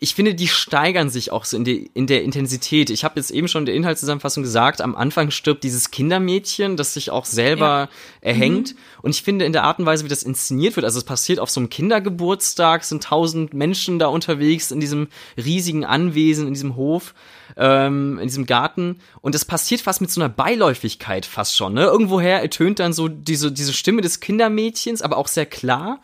[0.02, 2.90] Ich finde, die steigern sich auch so in, die, in der Intensität.
[2.90, 6.94] Ich habe jetzt eben schon in der Inhaltszusammenfassung gesagt, am Anfang stirbt dieses Kindermädchen, das
[6.94, 7.90] sich auch selber Ja.
[8.22, 8.76] erhängt.
[9.02, 11.40] Und ich finde, in der Art und Weise, wie das inszeniert wird, also es passiert
[11.40, 16.78] auf so einem Kindergeburtstag, sind tausend Menschen da unterwegs in diesem riesigen Anwesen, in diesem
[16.78, 17.14] Hof,
[17.58, 19.00] ähm, in diesem Garten.
[19.20, 21.74] Und es passiert fast mit so einer Beiläufigkeit fast schon.
[21.74, 21.84] Ne?
[21.84, 26.00] Irgendwoher ertönt dann so diese, diese Stimme des Kindermädchens, aber auch sehr klar.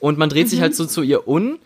[0.00, 1.58] Und man dreht sich halt so zu ihr um.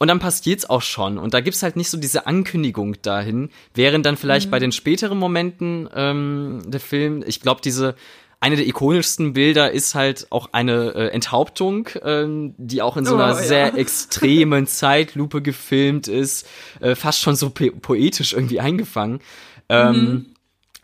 [0.00, 1.18] Und dann passiert's auch schon.
[1.18, 3.50] Und da gibt's halt nicht so diese Ankündigung dahin.
[3.74, 7.94] Während dann vielleicht bei den späteren Momenten ähm, der Film, ich glaube, diese
[8.40, 13.14] eine der ikonischsten Bilder ist halt auch eine äh, Enthauptung, ähm, die auch in so
[13.14, 13.42] einer Oh, ja.
[13.42, 16.48] sehr extremen Zeitlupe gefilmt ist,
[16.80, 19.20] äh, fast schon so po poetisch irgendwie eingefangen.
[19.68, 20.32] Ähm,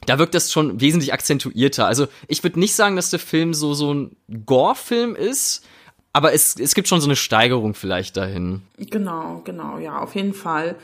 [0.05, 1.87] da wirkt das schon wesentlich akzentuierter.
[1.87, 5.65] Also ich würde nicht sagen, dass der Film so so ein Gore-Film ist,
[6.17, 8.63] aber es, es gibt schon so eine Steigerung vielleicht dahin.
[8.79, 10.77] Genau, genau, ja, auf jeden Fall.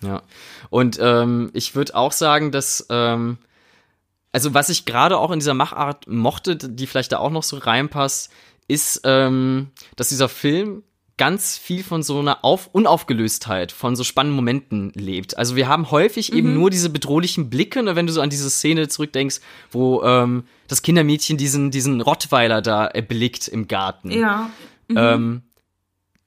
[0.00, 0.22] Ja.
[0.70, 3.38] Und ähm, ich würde auch sagen, dass, ähm,
[4.32, 7.58] also was ich gerade auch in dieser Machart mochte, die vielleicht da auch noch so
[7.58, 8.32] reinpasst,
[8.66, 10.82] ist, ähm, dass dieser Film
[11.16, 15.38] ganz viel von so einer Auf Unaufgelöstheit, von so spannenden Momenten lebt.
[15.38, 18.50] Also wir haben häufig eben nur diese bedrohlichen Blicke, ne, wenn du so an diese
[18.50, 19.40] Szene zurückdenkst,
[19.70, 24.50] wo ähm, das Kindermädchen diesen, diesen Rottweiler da erblickt im Garten Ja,
[24.96, 25.42] ähm,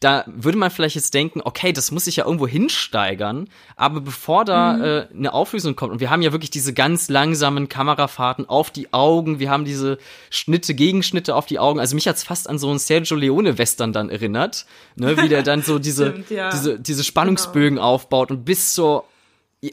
[0.02, 4.44] da würde man vielleicht jetzt denken, okay, das muss sich ja irgendwo hinsteigern, aber bevor
[4.46, 8.72] da äh, eine Auflösung kommt, und wir haben ja wirklich diese ganz langsamen Kamerafahrten auf
[8.72, 9.98] die Augen, wir haben diese
[10.30, 14.10] Schnitte, Gegenschnitte auf die Augen, also mich hat's fast an so einen Sergio Leone-Western dann
[14.10, 16.50] erinnert, ne, wie der dann so diese, Stimmt, ja.
[16.52, 19.06] diese, diese Spannungsbögen aufbaut und bis zur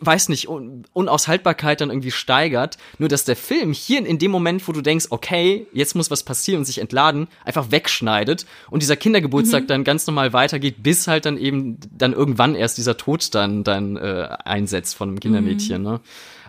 [0.01, 2.79] weiß nicht, Un Unaushaltbarkeit dann irgendwie steigert.
[2.99, 6.23] Nur, dass der Film hier in dem Moment, wo du denkst, okay, jetzt muss was
[6.23, 11.27] passieren und sich entladen, einfach wegschneidet und dieser Kindergeburtstag dann ganz normal weitergeht, bis halt
[11.27, 15.83] dann eben dann irgendwann erst dieser Tod dann, dann äh, einsetzt von einem Kindermädchen.
[15.83, 16.01] Ne?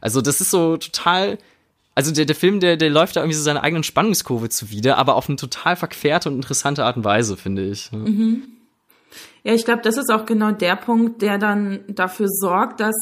[0.01, 1.37] Also das ist so total.
[1.95, 5.15] Also der, der Film, der, der läuft da irgendwie so seiner eigenen Spannungskurve zuwider, aber
[5.15, 7.91] auf eine total verquerte und interessante Art und Weise, finde ich.
[7.91, 8.05] ne?
[9.43, 12.95] Ja, ich glaube, das ist auch genau der Punkt, der dann dafür sorgt, dass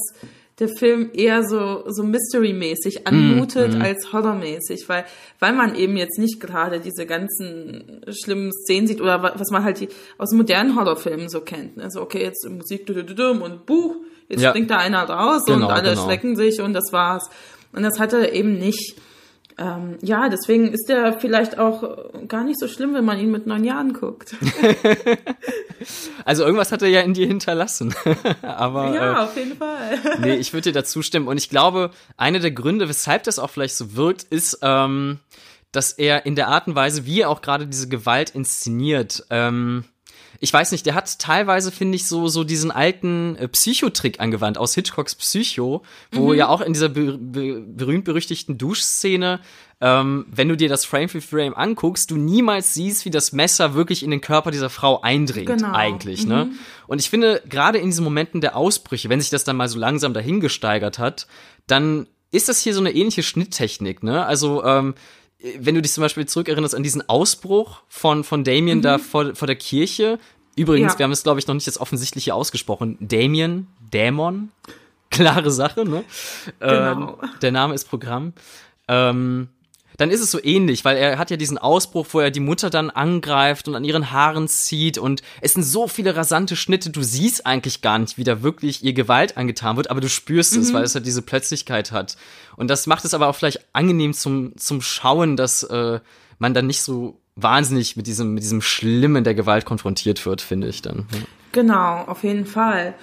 [0.59, 5.05] der Film eher so, so Mystery-mäßig anmutet als Horror-mäßig, weil,
[5.39, 9.63] weil man eben jetzt nicht gerade diese ganzen schlimmen Szenen sieht oder wa- was man
[9.63, 11.79] halt die, aus modernen Horrorfilmen so kennt.
[11.81, 13.95] Also, okay, jetzt Musik und Buch,
[14.29, 14.49] jetzt Ja.
[14.49, 16.05] springt da einer raus Genau, und alle genau.
[16.05, 17.29] schrecken sich und das war's.
[17.73, 18.95] Und das hat er eben nicht.
[19.57, 23.47] Ähm, ja, deswegen ist der vielleicht auch gar nicht so schlimm, wenn man ihn mit
[23.47, 24.35] neun Jahren guckt.
[26.25, 27.93] also irgendwas hat er ja in dir hinterlassen.
[28.41, 29.99] Aber ja, äh, auf jeden Fall.
[30.19, 31.27] nee, ich würde dir dazu stimmen.
[31.27, 35.19] Und ich glaube, einer der Gründe, weshalb das auch vielleicht so wirkt, ist, ähm,
[35.71, 39.85] dass er in der Art und Weise, wie er auch gerade diese Gewalt inszeniert, ähm,
[40.43, 44.57] ich weiß nicht, der hat teilweise, finde ich, so, so diesen alten äh, Psychotrick angewandt
[44.57, 46.35] aus Hitchcocks Psycho, wo mhm.
[46.35, 49.39] ja auch in dieser be be berühmt-berüchtigten Duschszene,
[49.81, 53.75] ähm, wenn du dir das Frame für Frame anguckst, du niemals siehst, wie das Messer
[53.75, 55.73] wirklich in den Körper dieser Frau eindringt, genau.
[55.73, 56.45] eigentlich, ne?
[56.45, 56.51] mhm.
[56.51, 56.57] ne?
[56.87, 59.77] Und ich finde, gerade in diesen Momenten der Ausbrüche, wenn sich das dann mal so
[59.77, 61.27] langsam dahingesteigert hat,
[61.67, 64.25] dann ist das hier so eine ähnliche Schnitttechnik, ne?
[64.25, 64.95] Also, ähm,
[65.57, 68.83] wenn du dich zum Beispiel zurückerinnerst an diesen Ausbruch von, von Damien mhm.
[68.83, 70.19] da vor, vor der Kirche.
[70.55, 70.99] Übrigens, ja.
[70.99, 72.97] wir haben es, glaube ich, noch nicht das Offensichtliche ausgesprochen.
[72.99, 74.51] Damien, Dämon,
[75.09, 76.03] klare Sache, ne?
[76.59, 77.19] Genau.
[77.21, 78.33] Ähm, der Name ist Programm.
[78.87, 79.49] Ähm,
[80.01, 82.71] dann ist es so ähnlich, weil er hat ja diesen Ausbruch, wo er die Mutter
[82.71, 87.03] dann angreift und an ihren Haaren zieht und es sind so viele rasante Schnitte, du
[87.03, 90.61] siehst eigentlich gar nicht, wie da wirklich ihr Gewalt angetan wird, aber du spürst mhm.
[90.61, 92.17] es, weil es halt diese Plötzlichkeit hat.
[92.55, 95.99] Und das macht es aber auch vielleicht angenehm zum, zum Schauen, dass äh,
[96.39, 100.67] man dann nicht so wahnsinnig mit diesem, mit diesem Schlimmen der Gewalt konfrontiert wird, finde
[100.67, 101.05] ich dann.
[101.11, 101.19] Ja.
[101.51, 102.95] Genau, auf jeden Fall.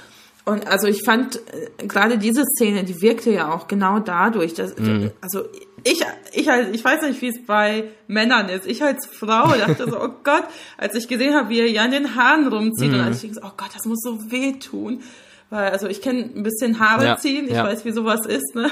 [0.45, 4.77] Und also ich fand äh, gerade diese Szene, die wirkte ja auch genau dadurch, dass
[4.77, 5.13] mhm.
[5.21, 5.45] also
[5.91, 8.67] ich ich halt ich weiß nicht, wie es bei Männern ist.
[8.67, 10.45] Ich als Frau dachte so, oh Gott,
[10.77, 12.99] als ich gesehen habe, wie er ja an den Haaren rumzieht mhm.
[12.99, 15.03] und als ich denke, oh Gott, das muss so wehtun.
[15.51, 17.65] Weil, also ich kenne ein bisschen Haare ja, ziehen, ich ja.
[17.65, 18.71] weiß, wie sowas ist, ne?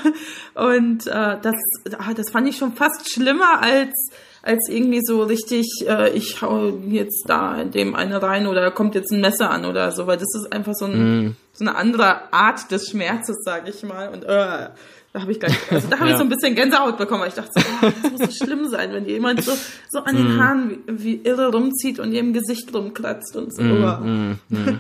[0.55, 1.57] Und äh, das,
[1.99, 4.11] ah, das fand ich schon fast schlimmer als
[4.47, 9.11] als irgendwie so richtig, äh, ich hau jetzt da dem eine rein oder kommt jetzt
[9.11, 11.37] ein Messer an oder so, weil das ist einfach so, ein, mm.
[11.53, 14.09] so eine andere Art des Schmerzes, sag ich mal.
[14.09, 14.69] Und äh,
[15.17, 16.13] da habe ich gleich, also da habe ja.
[16.13, 18.69] ich so ein bisschen Gänsehaut bekommen, weil ich dachte, so, oh, das muss so schlimm
[18.69, 19.53] sein, wenn jemand so,
[19.89, 20.39] so an den mm.
[20.39, 23.63] Haaren wie, wie irre rumzieht und ihrem Gesicht rumkratzt und so.
[23.63, 24.39] Mm,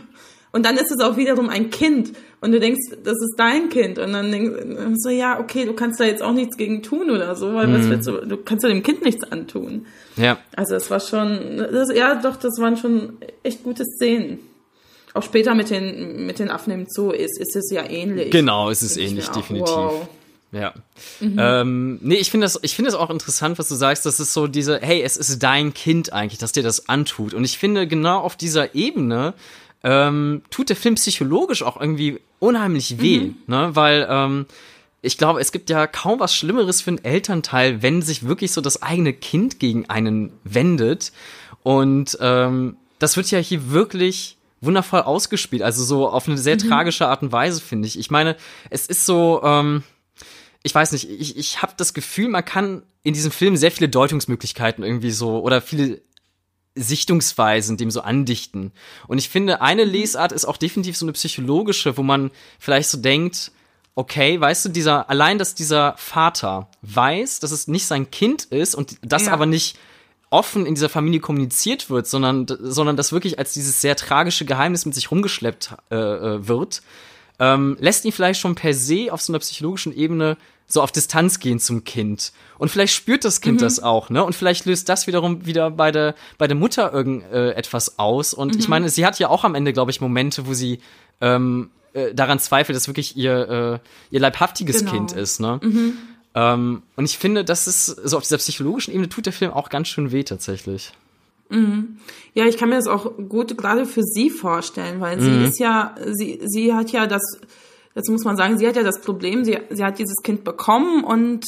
[0.53, 3.99] und dann ist es auch wiederum ein Kind und du denkst, das ist dein Kind
[3.99, 7.09] und dann denkst du so, ja, okay, du kannst da jetzt auch nichts gegen tun
[7.09, 7.72] oder so, weil mm.
[7.72, 7.90] was mhm.
[7.90, 9.87] willst du, du kannst ja dem Kind nichts antun.
[10.16, 10.37] Ja.
[10.55, 14.40] Also es war schon, das, ja doch, das waren schon echt gute Szenen.
[15.14, 18.31] Auch später mit den, mit den Affen im Zoo ist, ist es ja ähnlich.
[18.31, 19.75] Genau, es ist ähnlich, definitiv.
[19.75, 20.09] Wow.
[20.57, 20.73] Ja.
[21.21, 21.37] Mhm.
[21.38, 24.07] Ähm, nee, ich finde das, ich finde das auch interessant, was du sagst.
[24.07, 27.35] Das ist so diese, hey, es ist dein Kind eigentlich, dass dir das antut.
[27.35, 29.35] Und ich finde, genau auf dieser Ebene
[29.85, 33.37] ähm, tut der Film psychologisch auch irgendwie unheimlich weh, mhm.
[33.47, 33.71] ne?
[33.75, 34.47] Weil ähm,
[35.03, 38.61] ich glaube, es gibt ja kaum was Schlimmeres für einen Elternteil, wenn sich wirklich so
[38.61, 41.12] das eigene Kind gegen einen wendet.
[41.62, 46.69] Und ähm, das wird ja hier wirklich wundervoll ausgespielt, also so auf eine sehr mhm.
[46.69, 47.99] tragische Art und Weise, finde ich.
[47.99, 48.37] Ich meine,
[48.71, 49.83] es ist so, ähm,
[50.66, 53.88] ich weiß nicht, ich, ich habe das Gefühl, man kann in diesem Film sehr viele
[53.88, 56.02] Deutungsmöglichkeiten irgendwie so oder viele
[56.74, 58.72] Sichtungsweisen dem so andichten.
[59.07, 59.92] Und ich finde, eine mhm.
[59.92, 63.52] Lesart ist auch definitiv so eine psychologische, wo man vielleicht so denkt,
[63.94, 68.74] okay, weißt du, dieser, allein, dass dieser Vater weiß, dass es nicht sein Kind ist
[68.74, 69.33] und das ja.
[69.33, 69.79] aber nicht
[70.31, 74.85] offen in dieser Familie kommuniziert wird, sondern, sondern das wirklich als dieses sehr tragische Geheimnis
[74.85, 76.83] mit sich rumgeschleppt äh, äh wird,
[77.38, 81.38] ähm, lässt ihn vielleicht schon per se auf so einer psychologischen Ebene so auf Distanz
[81.38, 82.33] gehen zum Kind.
[82.59, 83.64] Und vielleicht spürt das Kind mhm.
[83.64, 84.24] das auch, ne?
[84.24, 88.35] Und vielleicht löst das wiederum wieder bei der, bei der Mutter irgendetwas äh, aus.
[88.35, 88.61] Und mhm.
[88.61, 90.81] ich meine, sie hat ja auch am Ende, glaube ich, Momente, wo sie
[91.20, 94.90] ähm, äh, daran zweifelt, dass wirklich ihr, äh, ihr leibhaftiges genau.
[94.92, 95.61] Kind ist, ne?
[95.62, 95.98] Mhm.
[96.35, 99.70] Ähm, und ich finde, das ist so auf dieser psychologischen Ebene tut der Film auch
[99.70, 100.92] ganz schön weh tatsächlich.
[101.48, 101.98] Mhm.
[102.35, 105.44] Ja, ich kann mir das auch gut gerade für sie vorstellen, weil sie mhm.
[105.44, 107.22] ist ja, sie, sie hat ja das,
[107.97, 111.03] Dazu muss man sagen, sie hat ja das Problem, sie, sie hat dieses Kind bekommen
[111.03, 111.47] und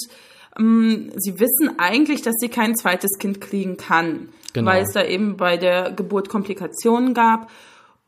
[0.59, 4.71] ähm, sie wissen eigentlich, dass sie kein zweites Kind kriegen kann, genau.
[4.71, 7.51] weil es da eben bei der Geburt Komplikationen gab.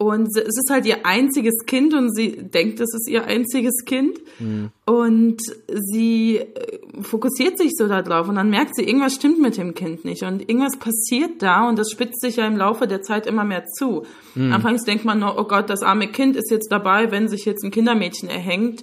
[0.03, 4.19] Und es ist halt ihr einziges Kind und sie denkt, es ist ihr einziges Kind.
[4.39, 4.71] Mhm.
[4.87, 9.75] Und sie äh, fokussiert sich so darauf und dann merkt sie, irgendwas stimmt mit dem
[9.75, 13.27] Kind nicht und irgendwas passiert da und das spitzt sich ja im Laufe der Zeit
[13.27, 14.07] immer mehr zu.
[14.35, 14.55] Mhm.
[14.55, 17.63] Anfangs denkt man nur, oh Gott, das arme Kind ist jetzt dabei, wenn sich jetzt
[17.63, 18.83] ein Kindermädchen erhängt.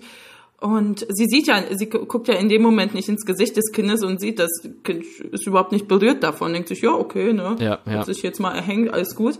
[0.61, 4.03] Und sie sieht ja, sie guckt ja in dem Moment nicht ins Gesicht des Kindes
[4.03, 4.51] und sieht, das
[4.83, 7.91] Kind ist überhaupt nicht berührt davon, denkt sich, ja, okay, ne, ja, ja.
[7.91, 9.39] hat sich jetzt mal erhängt, alles gut.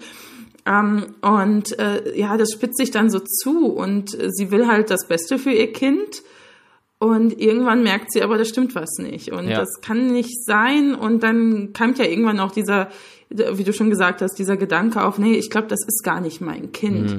[0.67, 4.89] Ähm, und äh, ja, das spitzt sich dann so zu und äh, sie will halt
[4.91, 6.21] das Beste für ihr Kind.
[6.99, 9.31] Und irgendwann merkt sie aber, da stimmt was nicht.
[9.31, 9.59] Und Ja.
[9.59, 10.95] das kann nicht sein.
[10.95, 12.89] Und dann keimt ja irgendwann auch dieser,
[13.29, 16.41] wie du schon gesagt hast, dieser Gedanke auf, nee, ich glaube, das ist gar nicht
[16.41, 17.17] mein Kind.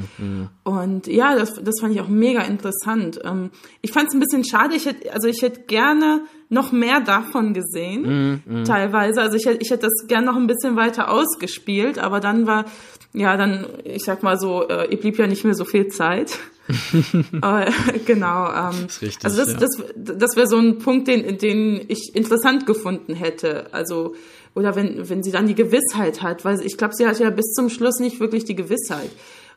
[0.65, 3.21] Und ja, das, das fand ich auch mega interessant.
[3.23, 4.75] Ähm, ich fand es ein bisschen schade.
[4.75, 9.21] Ich hätte, also ich hätte gerne noch mehr davon gesehen, teilweise.
[9.21, 12.65] Also ich hätte, ich hätte das gerne noch ein bisschen weiter ausgespielt, aber dann war,
[13.13, 16.39] ja, dann, ich sag mal so, äh, ihr blieb ja nicht mehr so viel Zeit.
[16.69, 17.71] äh,
[18.05, 18.49] genau.
[18.53, 19.59] Ähm, ist richtig, also das, ja.
[19.59, 23.73] das, das wäre so ein Punkt, den, den ich interessant gefunden hätte.
[23.73, 24.15] Also
[24.55, 27.53] oder wenn wenn sie dann die Gewissheit hat, weil ich glaube, sie hat ja bis
[27.53, 29.11] zum Schluss nicht wirklich die Gewissheit.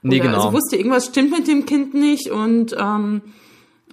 [0.03, 0.49] Nee, Oder genau.
[0.49, 3.21] Sie wusste, irgendwas stimmt mit dem Kind nicht und ähm,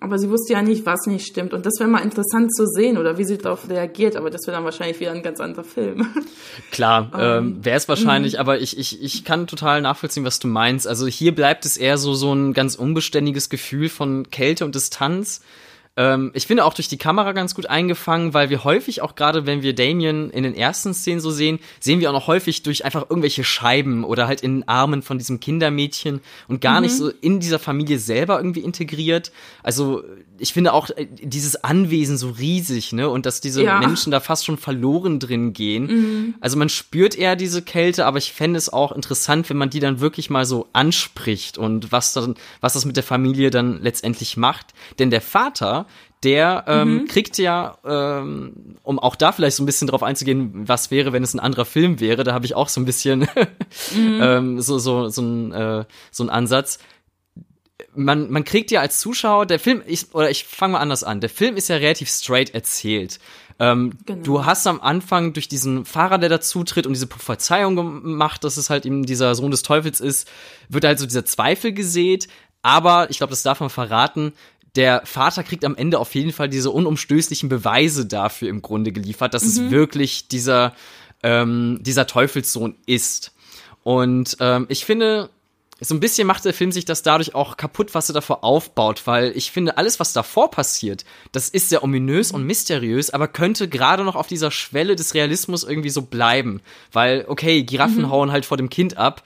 [0.00, 1.52] aber sie wusste ja nicht, was nicht stimmt.
[1.52, 4.16] Und das wäre mal interessant zu sehen oder wie sie darauf reagiert.
[4.16, 6.06] Aber das wäre dann wahrscheinlich wieder ein ganz anderer Film.
[6.70, 8.40] Klar, ähm, wäre es wahrscheinlich, mhm.
[8.40, 10.86] aber ich, ich, ich kann total nachvollziehen, was du meinst.
[10.86, 15.40] Also hier bleibt es eher so, so ein ganz unbeständiges Gefühl von Kälte und Distanz.
[15.96, 19.46] Ähm, ich finde auch durch die Kamera ganz gut eingefangen, weil wir häufig auch gerade,
[19.46, 22.84] wenn wir Damien in den ersten Szenen so sehen, sehen wir auch noch häufig durch
[22.84, 27.10] einfach irgendwelche Scheiben oder halt in den Armen von diesem Kindermädchen und gar nicht so
[27.20, 29.32] in dieser Familie selber irgendwie integriert.
[29.62, 30.04] Also
[30.38, 33.08] ich finde auch äh, dieses Anwesen so riesig, ne?
[33.08, 33.80] Und dass diese Ja.
[33.80, 36.34] Menschen da fast schon verloren drin gehen.
[36.40, 39.80] Also man spürt eher diese Kälte, aber ich fände es auch interessant, wenn man die
[39.80, 44.36] dann wirklich mal so anspricht und was dann, was das mit der Familie dann letztendlich
[44.36, 44.66] macht.
[45.00, 45.86] Denn der Vater,
[46.24, 50.90] der ähm, kriegt ja, ähm, um auch da vielleicht so ein bisschen drauf einzugehen, was
[50.90, 53.28] wäre, wenn es ein anderer Film wäre, da habe ich auch so ein bisschen
[53.96, 56.78] ähm, so, so, so, ein, äh, so ein Ansatz
[57.94, 61.20] man, man kriegt ja als Zuschauer, der Film, ich, oder ich fange mal anders an,
[61.20, 63.18] der Film ist ja relativ straight erzählt.
[63.58, 64.22] Ähm, Genau.
[64.22, 68.70] Du hast am Anfang durch diesen Fahrer, der dazutritt und diese Prophezeiung gemacht, dass es
[68.70, 70.28] halt eben dieser Sohn des Teufels ist,
[70.68, 72.28] wird halt so dieser Zweifel gesät.
[72.62, 74.32] Aber ich glaube, das darf man verraten.
[74.76, 79.34] Der Vater kriegt am Ende auf jeden Fall diese unumstößlichen Beweise dafür im Grunde geliefert,
[79.34, 80.74] dass es wirklich dieser,
[81.22, 83.32] ähm, dieser Teufelssohn ist.
[83.82, 85.30] Und ähm, ich finde,
[85.80, 89.06] so ein bisschen macht der Film sich das dadurch auch kaputt, was er davor aufbaut,
[89.06, 93.68] weil ich finde, alles, was davor passiert, das ist sehr ominös und mysteriös, aber könnte
[93.68, 96.60] gerade noch auf dieser Schwelle des Realismus irgendwie so bleiben.
[96.92, 99.22] Weil, okay, Giraffen hauen halt vor dem Kind ab.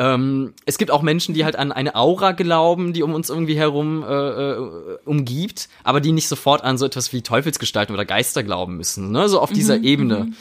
[0.00, 3.58] Ähm, es gibt auch Menschen, die halt an eine Aura glauben, die um uns irgendwie
[3.58, 4.06] herum äh,
[4.52, 9.12] äh, umgibt, aber die nicht sofort an so etwas wie Teufelsgestalten oder Geister glauben müssen,
[9.12, 9.28] ne?
[9.28, 10.32] So auf dieser Ebene.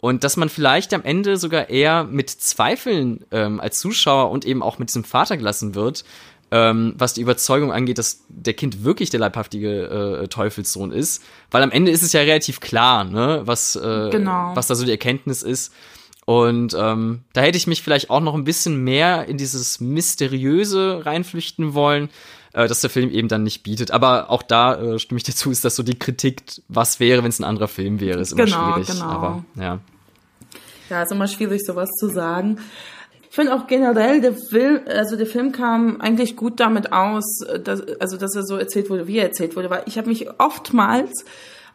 [0.00, 4.62] Und dass man vielleicht am Ende sogar eher mit Zweifeln ähm, als Zuschauer und eben
[4.62, 6.04] auch mit diesem Vater gelassen wird,
[6.50, 11.24] ähm, was die Überzeugung angeht, dass der Kind wirklich der leibhaftige äh, Teufelssohn ist.
[11.50, 14.52] Weil am Ende ist es ja relativ klar, ne, was, äh, Genau.
[14.54, 15.72] was da so die Erkenntnis ist.
[16.28, 21.06] Und ähm, da hätte ich mich vielleicht auch noch ein bisschen mehr in dieses Mysteriöse
[21.06, 22.10] reinflüchten wollen,
[22.52, 23.92] äh, dass der Film eben dann nicht bietet.
[23.92, 27.30] Aber auch da äh, stimme ich dazu, ist das so die Kritik, was wäre, wenn
[27.30, 28.88] es ein anderer Film wäre, ist immer Genau, schwierig.
[28.88, 29.04] genau.
[29.06, 29.78] Aber ja.
[30.90, 32.58] Ja, ist immer schwierig, sowas zu sagen.
[33.30, 37.80] Ich finde auch generell, der Film, also der Film kam eigentlich gut damit aus, dass,
[38.00, 41.24] also dass er so erzählt wurde, wie er erzählt wurde, weil ich habe mich oftmals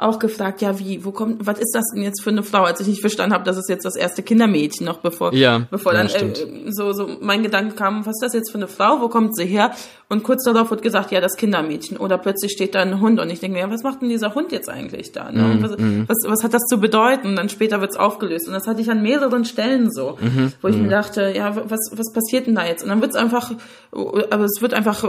[0.03, 2.79] auch gefragt, ja, wie, wo kommt, was ist das denn jetzt für eine Frau, als
[2.81, 6.03] ich nicht verstanden habe, dass es jetzt das erste Kindermädchen noch bevor, Ja, bevor ja,
[6.03, 9.07] dann äh, so, so mein Gedanke kam, was ist das jetzt für eine Frau, wo
[9.07, 9.71] kommt sie her?
[10.09, 11.97] Und kurz darauf wird gesagt, ja, das Kindermädchen.
[11.97, 14.35] Oder plötzlich steht da ein Hund und ich denke mir, ja, was macht denn dieser
[14.35, 15.31] Hund jetzt eigentlich da?
[15.31, 15.43] Ne?
[15.43, 17.29] Und was, was, was hat das zu bedeuten?
[17.29, 18.47] Und dann später wird's aufgelöst.
[18.47, 20.17] Und das hatte ich an mehreren Stellen so,
[20.61, 22.83] wo ich mir dachte, ja, was, was passiert denn da jetzt?
[22.83, 23.53] Und dann wird's einfach,
[23.91, 25.03] aber es wird einfach,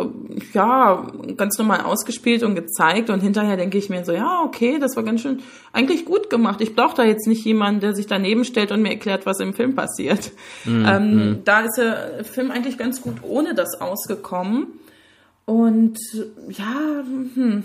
[0.55, 3.11] ja, ganz normal ausgespielt und gezeigt.
[3.11, 5.41] Und hinterher denke ich mir so, ja, okay, das war ganz schön,
[5.73, 6.61] eigentlich gut gemacht.
[6.61, 9.55] Ich brauche da jetzt nicht jemanden, der sich daneben stellt und mir erklärt, was im
[9.55, 10.31] Film passiert.
[10.67, 14.67] Ähm, da ist der Film eigentlich ganz gut ohne das ausgekommen.
[15.47, 15.99] Und
[16.49, 17.03] ja,
[17.35, 17.65] hm,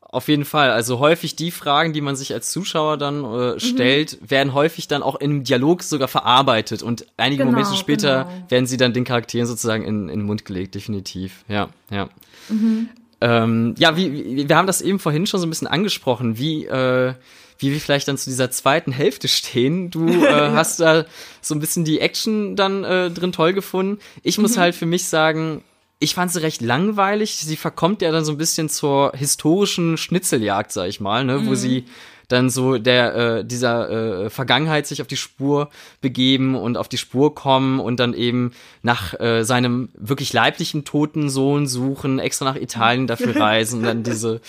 [0.00, 0.70] Auf jeden Fall.
[0.70, 3.38] Also häufig die Fragen, die man sich als Zuschauer dann Mhm.
[3.56, 8.24] äh, stellt, werden häufig dann auch im Dialog sogar verarbeitet und einige Genau, Momente später
[8.24, 8.50] genau.
[8.50, 11.44] werden sie dann den Charakteren sozusagen in, in den Mund gelegt, definitiv.
[11.48, 12.08] Ja, ja.
[12.48, 12.88] Mhm.
[13.20, 16.66] Ähm, ja, wie, wie, wir haben das eben vorhin schon so ein bisschen angesprochen, wie,
[16.66, 17.14] äh,
[17.58, 19.90] wie wir vielleicht dann zu dieser zweiten Hälfte stehen.
[19.90, 21.04] Du äh, hast da
[21.40, 23.98] so ein bisschen die Action dann äh, drin toll gefunden.
[24.22, 24.60] Ich muss Mhm.
[24.60, 25.62] halt für mich sagen,
[25.98, 27.34] ich fand sie recht langweilig.
[27.36, 31.56] Sie verkommt ja dann so ein bisschen zur historischen Schnitzeljagd, sag ich mal, ne, wo
[31.56, 31.86] sie
[32.28, 33.90] dann so der äh, dieser
[34.24, 38.52] äh, Vergangenheit sich auf die Spur begeben und auf die Spur kommen und dann eben
[38.82, 44.40] nach äh, seinem wirklich leiblichen toten Sohn suchen, extra nach Italien dafür reisen, dann diese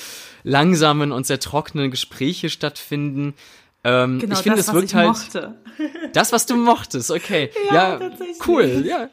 [0.44, 3.34] langsamen und sehr trockenen Gespräche stattfinden.
[3.86, 5.56] Ähm, genau ich finde, das, es was wirkt halt mochte.
[6.14, 7.50] das, was du mochtest, okay.
[7.72, 8.12] Ja, Ja,
[8.46, 9.10] cool, ja.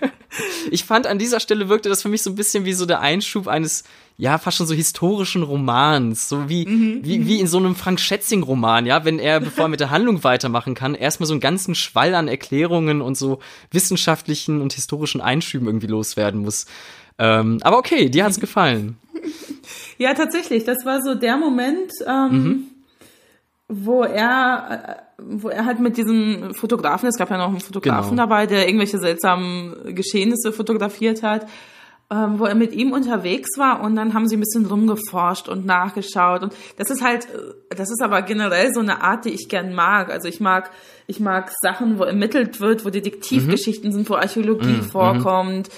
[0.70, 3.00] ich fand, an dieser Stelle wirkte das für mich so ein bisschen wie so der
[3.00, 3.82] Einschub eines
[4.20, 7.04] ja, fast schon so historischen Romans, so wie, mhm.
[7.04, 10.24] wie, wie in so einem Frank Schätzing-Roman, ja, wenn er, bevor er mit der Handlung
[10.24, 13.38] weitermachen kann, erstmal so einen ganzen Schwall an Erklärungen und so
[13.70, 16.66] wissenschaftlichen und historischen Einschüben irgendwie loswerden muss.
[17.16, 18.98] Ähm, aber okay, dir hat's gefallen.
[19.98, 22.64] Ja, tatsächlich, das war so der Moment, ähm, mhm.
[23.66, 28.10] wo er, äh, wo er halt mit diesem Fotografen, es gab ja noch einen Fotografen
[28.10, 28.22] genau.
[28.22, 31.46] dabei, der irgendwelche seltsamen Geschehnisse fotografiert hat,
[32.10, 35.66] ähm, wo er mit ihm unterwegs war und dann haben sie ein bisschen rumgeforscht und
[35.66, 39.48] nachgeschaut und das ist halt, äh, das ist aber generell so eine Art, die ich
[39.48, 40.10] gern mag.
[40.10, 40.70] Also ich mag,
[41.06, 43.94] ich mag Sachen, wo ermittelt wird, wo Detektivgeschichten mhm.
[43.94, 44.82] sind, wo Archäologie mhm.
[44.84, 45.68] vorkommt.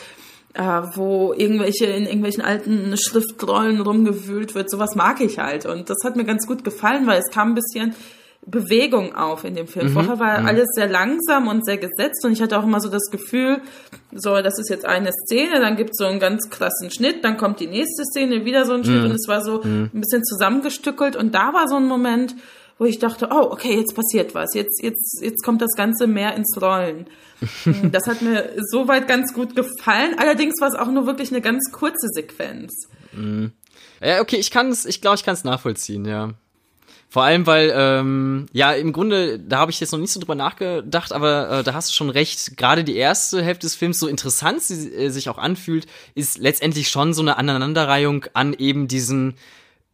[0.52, 0.62] Äh,
[0.96, 6.16] wo irgendwelche in irgendwelchen alten Schriftrollen rumgewühlt wird, sowas mag ich halt und das hat
[6.16, 7.94] mir ganz gut gefallen, weil es kam ein bisschen
[8.46, 9.88] Bewegung auf in dem Film.
[9.88, 9.92] Mhm.
[9.92, 10.46] Vorher war mhm.
[10.46, 13.60] alles sehr langsam und sehr gesetzt und ich hatte auch immer so das Gefühl,
[14.12, 17.36] so, das ist jetzt eine Szene, dann gibt es so einen ganz krassen Schnitt, dann
[17.36, 19.10] kommt die nächste Szene, wieder so ein Schnitt mhm.
[19.10, 19.90] und es war so mhm.
[19.92, 22.34] ein bisschen zusammengestückelt und da war so ein Moment,
[22.78, 26.34] wo ich dachte, oh, okay, jetzt passiert was, jetzt, jetzt, jetzt kommt das Ganze mehr
[26.34, 27.06] ins Rollen.
[27.92, 30.14] das hat mir soweit ganz gut gefallen.
[30.18, 32.72] Allerdings war es auch nur wirklich eine ganz kurze Sequenz.
[33.12, 33.52] Mhm.
[34.02, 36.30] Ja, okay, ich kann es, ich glaube, ich kann es nachvollziehen, ja.
[37.12, 40.36] Vor allem, weil, ähm, ja, im Grunde, da habe ich jetzt noch nicht so drüber
[40.36, 44.06] nachgedacht, aber äh, da hast du schon recht, gerade die erste Hälfte des Films, so
[44.06, 49.34] interessant sie äh, sich auch anfühlt, ist letztendlich schon so eine Aneinanderreihung an eben diesen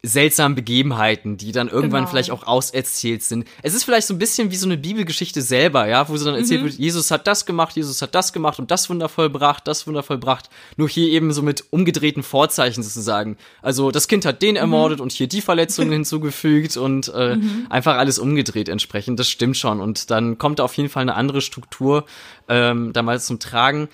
[0.03, 2.11] seltsamen Begebenheiten, die dann irgendwann genau.
[2.11, 3.47] vielleicht auch auserzählt sind.
[3.62, 6.36] Es ist vielleicht so ein bisschen wie so eine Bibelgeschichte selber, ja, wo so dann
[6.36, 6.66] erzählt mhm.
[6.66, 10.03] wird, Jesus hat das gemacht, Jesus hat das gemacht und das Wunder vollbracht, das Wunder
[10.03, 10.49] vollbracht.
[10.76, 13.36] Nur hier eben so mit umgedrehten Vorzeichen sozusagen.
[13.62, 14.61] Also das Kind hat den mhm.
[14.61, 17.66] ermordet und hier die Verletzungen hinzugefügt und äh, mhm.
[17.68, 19.18] einfach alles umgedreht entsprechend.
[19.18, 19.80] Das stimmt schon.
[19.80, 22.05] Und dann kommt da auf jeden Fall eine andere Struktur
[22.49, 23.88] ähm, damals zum Tragen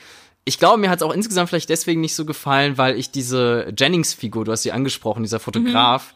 [0.45, 3.73] ich glaube, mir hat es auch insgesamt vielleicht deswegen nicht so gefallen, weil ich diese
[3.77, 6.15] Jennings-Figur, du hast sie angesprochen, dieser Fotograf,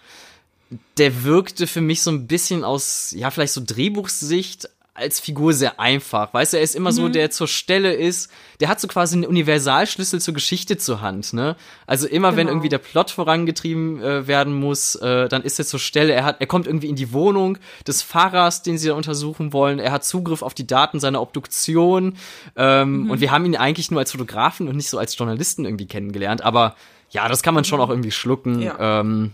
[0.68, 0.79] mhm.
[0.99, 5.78] der wirkte für mich so ein bisschen aus, ja, vielleicht so Drehbuchsicht als Figur sehr
[5.78, 6.32] einfach.
[6.32, 6.94] Weißt du, er ist immer mhm.
[6.94, 8.30] so, der zur Stelle ist,
[8.61, 11.57] der hat so quasi einen Universalschlüssel zur Geschichte zur Hand, ne?
[11.86, 12.36] Also immer genau.
[12.38, 16.24] wenn irgendwie der Plot vorangetrieben äh, werden muss, äh, dann ist er zur Stelle, er
[16.24, 19.92] hat, er kommt irgendwie in die Wohnung des Fahrers, den sie da untersuchen wollen, er
[19.92, 22.16] hat Zugriff auf die Daten seiner Obduktion,
[22.57, 23.11] ähm, mhm.
[23.11, 26.42] und wir haben ihn eigentlich nur als Fotografen und nicht so als Journalisten irgendwie kennengelernt,
[26.42, 26.76] aber
[27.11, 28.62] ja, das kann man schon auch irgendwie schlucken.
[28.62, 29.01] Ja.
[29.01, 29.32] Ähm,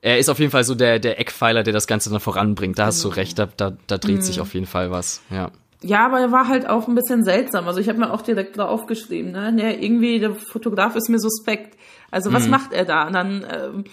[0.00, 2.78] er ist auf jeden Fall so der, der Eckpfeiler, der das Ganze dann voranbringt.
[2.78, 3.20] Da hast du genau.
[3.20, 4.22] recht, da, da, da dreht mhm.
[4.22, 5.50] sich auf jeden Fall was, ja.
[5.80, 7.68] Ja, aber er war halt auch ein bisschen seltsam.
[7.68, 9.54] Also ich habe mir auch direkt da aufgeschrieben, ne?
[9.54, 11.78] Der irgendwie, der Fotograf ist mir suspekt.
[12.10, 12.50] Also was mhm.
[12.50, 13.06] macht er da?
[13.06, 13.84] Und dann ähm,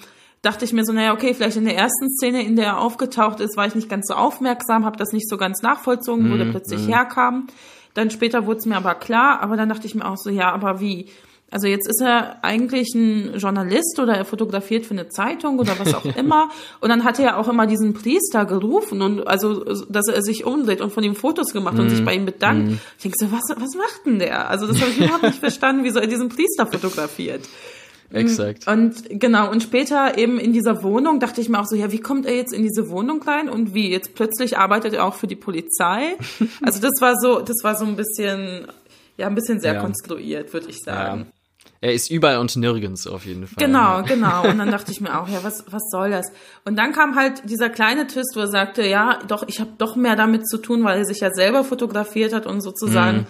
[0.41, 3.39] dachte ich mir so, naja, okay, vielleicht in der ersten Szene, in der er aufgetaucht
[3.39, 6.39] ist, war ich nicht ganz so aufmerksam, habe das nicht so ganz nachvollzogen, wo mhm.
[6.39, 6.93] der plötzlich mhm.
[6.93, 7.47] herkam.
[7.93, 10.51] Dann später wurde es mir aber klar, aber dann dachte ich mir auch so, ja,
[10.51, 11.10] aber wie?
[11.52, 15.93] Also jetzt ist er eigentlich ein Journalist oder er fotografiert für eine Zeitung oder was
[15.93, 16.50] auch immer.
[16.82, 20.43] Und dann hat er ja auch immer diesen Priester gerufen und also, dass er sich
[20.43, 21.80] umdreht und von ihm Fotos gemacht mm.
[21.80, 22.06] und sich mhm.
[22.06, 22.72] bei ihm bedankt.
[22.72, 22.80] Mm.
[22.98, 24.50] Ich denke so, was, was macht denn der?
[24.50, 27.41] Also das habe ich überhaupt nicht verstanden, wieso er diesen Priester fotografiert.
[28.12, 28.68] Exakt.
[28.68, 32.00] Und genau, und später eben in dieser Wohnung dachte ich mir auch so, ja, wie
[32.00, 33.89] kommt er jetzt in diese Wohnung rein und wie?
[33.89, 36.16] Jetzt plötzlich arbeitet er auch für die Polizei.
[36.62, 38.68] Also das war so, das war so ein bisschen,
[39.18, 39.82] ja, ein bisschen sehr ja.
[39.82, 41.28] konstruiert, würde ich sagen.
[41.86, 43.63] Er ist überall und nirgends auf jeden Fall.
[43.63, 44.47] Genau, genau.
[44.49, 46.32] Und dann dachte ich mir auch, ja, was, was soll das?
[46.63, 49.95] Und dann kam halt dieser kleine Twist, wo er sagte, ja, doch, ich habe doch
[49.95, 53.28] mehr damit zu tun, weil er sich ja selber fotografiert hat und sozusagen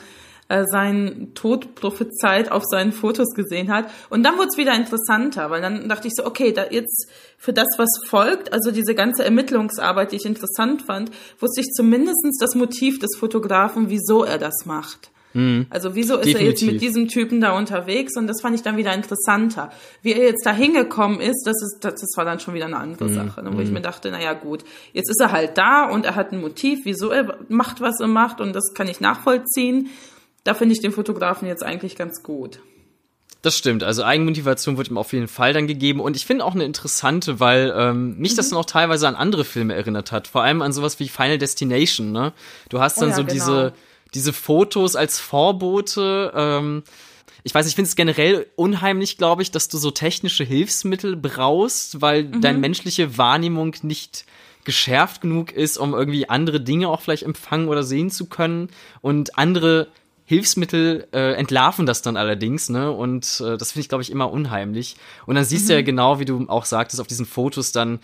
[0.50, 0.54] mm.
[0.54, 3.90] äh, seinen Tod prophezeit auf seinen Fotos gesehen hat.
[4.10, 7.52] Und dann wurde es wieder interessanter, weil dann dachte ich so, okay, da jetzt für
[7.52, 12.56] das, was folgt, also diese ganze Ermittlungsarbeit, die ich interessant fand, wusste ich zumindestens das
[12.56, 15.10] Motiv des Fotografen, wieso er das macht.
[15.36, 15.68] Mhm.
[15.70, 16.42] Also wieso ist Definitiv.
[16.42, 18.16] er jetzt mit diesem Typen da unterwegs?
[18.16, 19.70] Und das fand ich dann wieder interessanter.
[20.02, 22.78] Wie er jetzt da hingekommen ist, das ist, das, das war dann schon wieder eine
[22.78, 23.14] andere mhm.
[23.14, 23.76] Sache, ne, wo ich mhm.
[23.76, 24.64] mir dachte, naja gut,
[24.94, 28.08] jetzt ist er halt da und er hat ein Motiv, wieso er macht, was er
[28.08, 29.90] macht und das kann ich nachvollziehen.
[30.46, 32.60] Da finde ich den Fotografen jetzt eigentlich ganz gut.
[33.42, 33.84] Das stimmt.
[33.84, 36.00] Also Eigenmotivation wird ihm auf jeden Fall dann gegeben.
[36.00, 38.38] Und ich finde auch eine interessante, weil ähm, mich mhm.
[38.38, 40.28] das dann auch teilweise an andere Filme erinnert hat.
[40.28, 42.12] Vor allem an sowas wie Final Destination.
[42.12, 42.34] Ne?
[42.70, 43.34] Du hast dann oh ja, so genau.
[43.34, 43.74] diese
[44.16, 46.32] diese Fotos als Vorbote.
[46.36, 46.84] Ähm,
[47.44, 52.02] ich weiß, ich finde es generell unheimlich, glaube ich, dass du so technische Hilfsmittel brauchst,
[52.02, 52.42] weil mhm.
[52.42, 54.26] deine menschliche Wahrnehmung nicht
[54.64, 58.70] geschärft genug ist, um irgendwie andere Dinge auch vielleicht empfangen oder sehen zu können.
[59.02, 59.90] Und andere
[60.28, 62.92] Hilfsmittel äh, entlarven das dann allerdings, ne?
[62.92, 64.96] Und äh, das finde ich, glaube ich, immer unheimlich.
[65.28, 65.68] Und dann siehst mhm.
[65.68, 65.86] du ja mhm.
[65.86, 68.00] genau, wie du auch sagtest, auf diesen Fotos dann,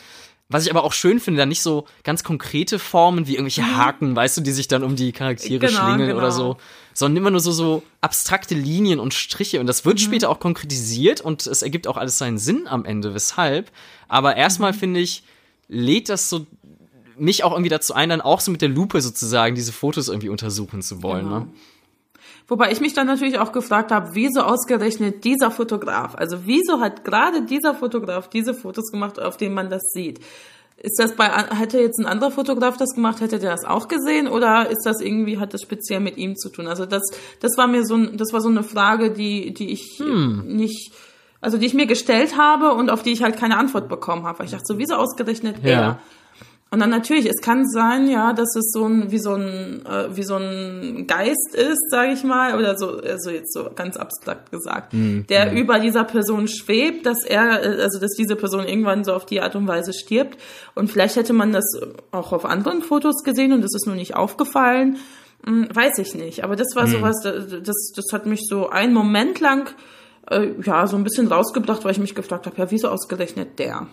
[0.52, 4.16] Was ich aber auch schön finde, da nicht so ganz konkrete Formen wie irgendwelche Haken,
[4.16, 6.18] weißt du, die sich dann um die Charaktere Genau, schlingeln genau.
[6.18, 6.58] oder so,
[6.93, 9.60] sondern immer nur so, so abstrakte Linien und Striche.
[9.60, 13.14] Und das wird später auch konkretisiert und es ergibt auch alles seinen Sinn am Ende,
[13.14, 13.72] weshalb.
[14.08, 15.24] Aber erstmal finde ich,
[15.70, 16.45] lädt das so
[17.18, 20.30] mich auch irgendwie dazu ein, dann auch so mit der Lupe sozusagen diese Fotos irgendwie
[20.30, 21.26] untersuchen zu wollen.
[21.26, 21.39] Genau.
[21.39, 21.47] Ne?
[22.52, 26.16] Wobei ich mich dann natürlich auch gefragt habe, wieso ausgerechnet dieser Fotograf?
[26.16, 30.20] Also wieso hat gerade dieser Fotograf diese Fotos gemacht, auf denen man das sieht?
[30.76, 34.28] Ist das bei, hätte jetzt ein anderer Fotograf das gemacht, hätte der das auch gesehen
[34.28, 36.68] oder ist das irgendwie, hat das speziell mit ihm zu tun?
[36.68, 37.04] Also das,
[37.39, 40.43] das war mir so, ein- das war so eine Frage, die, die ich Hm.
[40.47, 40.91] nicht,
[41.39, 44.39] also die ich mir gestellt habe und auf die ich halt keine Antwort bekommen habe.
[44.39, 45.70] Weil ich dachte so, wieso ausgerechnet Ja.
[45.70, 45.99] er?
[46.74, 50.15] Und dann natürlich, es kann sein, ja, dass es so ein wie so ein äh,
[50.15, 54.51] wie so ein Geist ist, sage ich mal, oder so also jetzt so ganz abstrakt
[54.51, 59.13] gesagt, der über dieser Person schwebt, dass er äh, also dass diese Person irgendwann so
[59.13, 60.38] auf die Art und Weise stirbt.
[60.74, 61.65] Und vielleicht hätte man das
[62.11, 64.97] auch auf anderen Fotos gesehen und es ist nur nicht aufgefallen,
[65.45, 68.93] Hm, weiß ich nicht, aber das war sowas das das das hat mich so einen
[68.93, 69.74] Moment lang
[70.30, 73.88] äh, ja, so ein bisschen rausgebracht, weil ich mich gefragt habe, ja, wieso ausgerechnet der?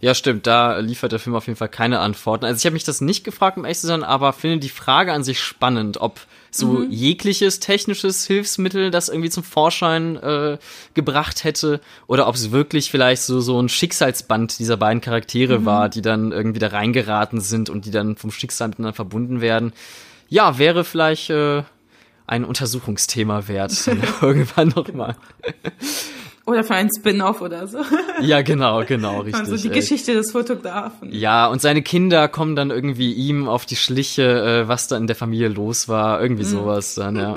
[0.00, 2.46] Ja, stimmt, da liefert der Film auf jeden Fall keine Antworten.
[2.46, 5.12] Also ich habe mich das nicht gefragt, um ehrlich zu sein, aber finde die Frage
[5.12, 6.20] an sich spannend, ob
[6.50, 10.58] so jegliches technisches Hilfsmittel das irgendwie zum Vorschein äh,
[10.94, 15.88] gebracht hätte oder ob es wirklich vielleicht so so ein Schicksalsband dieser beiden Charaktere war,
[15.88, 19.72] die dann irgendwie da reingeraten sind und die dann vom Schicksal miteinander verbunden werden.
[20.28, 21.62] Ja, wäre vielleicht äh,
[22.26, 23.72] ein Untersuchungsthema wert,
[24.20, 25.16] irgendwann nochmal.
[26.50, 27.78] Oder für einen Spin-off oder so.
[28.20, 29.40] Ja, genau, genau, richtig.
[29.40, 29.74] Also die ey.
[29.74, 31.10] Geschichte des Fotografen.
[31.10, 34.22] Ja, und seine Kinder kommen dann irgendwie ihm auf die Schliche,
[34.64, 36.20] äh, was da in der Familie los war.
[36.20, 37.34] Irgendwie sowas dann, ja.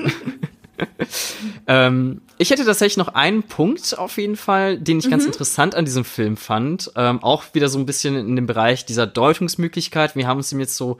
[1.68, 5.84] ähm, ich hätte tatsächlich noch einen Punkt auf jeden Fall, den ich ganz interessant an
[5.84, 6.90] diesem Film fand.
[6.96, 10.16] Ähm, auch wieder so ein bisschen in dem Bereich dieser Deutungsmöglichkeit.
[10.16, 10.98] Wir haben uns ihm jetzt so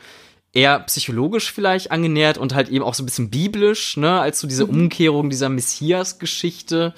[0.54, 4.46] eher psychologisch vielleicht angenähert und halt eben auch so ein bisschen biblisch, ne, als so
[4.46, 6.94] diese Umkehrung dieser Messias-Geschichte.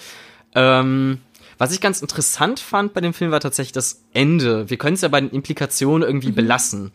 [0.57, 1.18] Ähm,
[1.59, 4.68] was ich ganz interessant fand bei dem Film war tatsächlich das Ende.
[4.68, 6.92] Wir können es ja bei den Implikationen irgendwie belassen.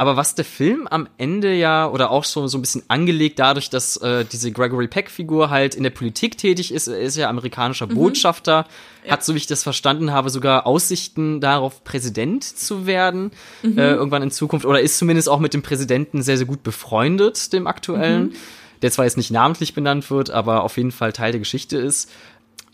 [0.00, 3.68] Aber was der Film am Ende ja, oder auch so, so ein bisschen angelegt dadurch,
[3.68, 7.88] dass äh, diese Gregory Peck-Figur halt in der Politik tätig ist, er ist ja amerikanischer
[7.88, 8.64] Botschafter,
[9.08, 13.32] hat, so wie ich das verstanden habe, sogar Aussichten darauf, Präsident zu werden,
[13.64, 17.52] äh, irgendwann in Zukunft, oder ist zumindest auch mit dem Präsidenten sehr, sehr gut befreundet,
[17.52, 18.34] dem aktuellen,
[18.82, 22.08] der zwar jetzt nicht namentlich benannt wird, aber auf jeden Fall Teil der Geschichte ist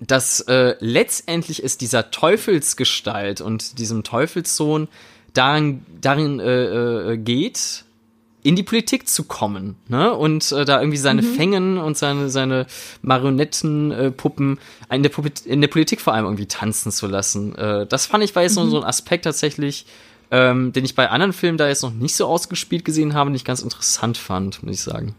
[0.06, 4.88] dass äh, letztendlich ist dieser Teufelsgestalt und diesem Teufelssohn
[5.32, 7.84] darin, darin äh, äh, geht,
[8.42, 10.12] in die Politik zu kommen, ne?
[10.12, 12.66] Und äh, da irgendwie seine Fängen und seine seine
[13.00, 14.58] Marionettenpuppen
[14.90, 17.54] äh, in der Puppe, in der Politik vor allem irgendwie tanzen zu lassen.
[17.56, 19.86] Äh, das fand ich war jetzt so, so ein Aspekt tatsächlich,
[20.30, 23.36] ähm, den ich bei anderen Filmen da jetzt noch nicht so ausgespielt gesehen habe, den
[23.36, 25.14] ich ganz interessant fand, muss ich sagen.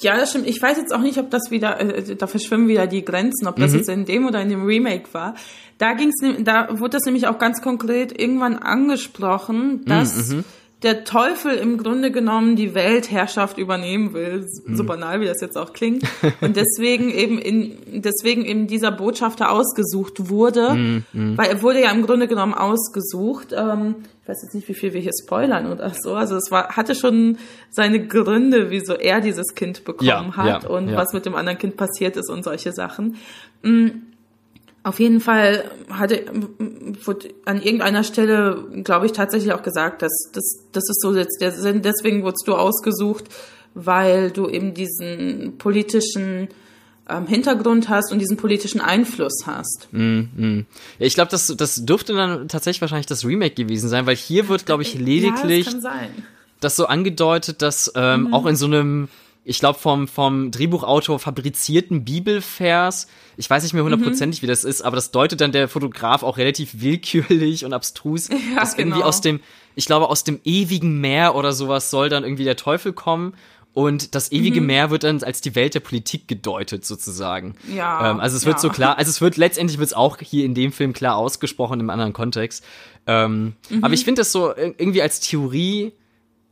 [0.00, 0.48] Ja, das stimmt.
[0.48, 3.58] Ich weiß jetzt auch nicht, ob das wieder, äh, da verschwimmen wieder die Grenzen, ob
[3.58, 3.62] Mhm.
[3.62, 5.34] das jetzt in dem oder in dem Remake war.
[5.78, 10.34] Da ging's, nem- da wurde das nämlich auch ganz konkret irgendwann Mhm, angesprochen, dass
[10.82, 14.76] der Teufel im Grunde genommen die Weltherrschaft übernehmen will, Mhm.
[14.76, 16.04] so banal wie das jetzt auch klingt,
[16.40, 21.90] und deswegen eben in, deswegen eben dieser Botschafter ausgesucht wurde, Mhm, weil er wurde ja
[21.90, 23.48] im Grunde genommen ausgesucht.
[23.56, 26.14] Ähm, ich weiß jetzt nicht, wie viel wir hier spoilern oder so.
[26.14, 27.38] Also es war, hatte schon
[27.70, 30.96] seine Gründe, wieso er dieses Kind bekommen Ja, hat ja, und ja.
[30.96, 33.16] was mit dem anderen Kind passiert ist und solche Sachen.
[33.62, 33.88] Mm,
[34.82, 36.24] Auf jeden Fall hatte
[37.04, 41.40] wurde an irgendeiner Stelle, glaube ich, tatsächlich auch gesagt, dass das das ist so jetzt
[41.40, 41.82] der Sinn.
[41.82, 43.24] Deswegen wurdest du ausgesucht,
[43.74, 46.48] weil du eben diesen politischen
[47.08, 49.88] ähm, Hintergrund hast und diesen politischen Einfluss hast.
[50.98, 54.48] Ja, ich glaube, das, das dürfte dann tatsächlich wahrscheinlich das Remake gewesen sein, weil hier
[54.48, 55.84] wird, glaube ich, lediglich Ja, das
[56.60, 59.08] das so angedeutet, dass ähm, auch in so einem,
[59.48, 64.82] ich glaube, vom, vom Drehbuchautor fabrizierten Bibelvers, ich weiß nicht mehr hundertprozentig, wie das ist,
[64.82, 69.06] aber das deutet dann der Fotograf auch relativ willkürlich und abstrus, Ja, dass irgendwie genau.
[69.08, 69.40] aus dem,
[69.74, 73.34] ich glaube, aus dem ewigen Meer oder sowas soll dann irgendwie der Teufel kommen.
[73.74, 77.54] Und das ewige Meer wird dann als die Welt der Politik gedeutet, sozusagen.
[77.72, 78.60] Ja, Ähm, also es wird ja.
[78.60, 81.78] so klar, also es wird letztendlich wird es auch hier in dem Film klar ausgesprochen
[81.78, 82.64] im anderen Kontext.
[83.06, 85.92] Ähm, Aber ich finde das so ir- irgendwie als Theorie,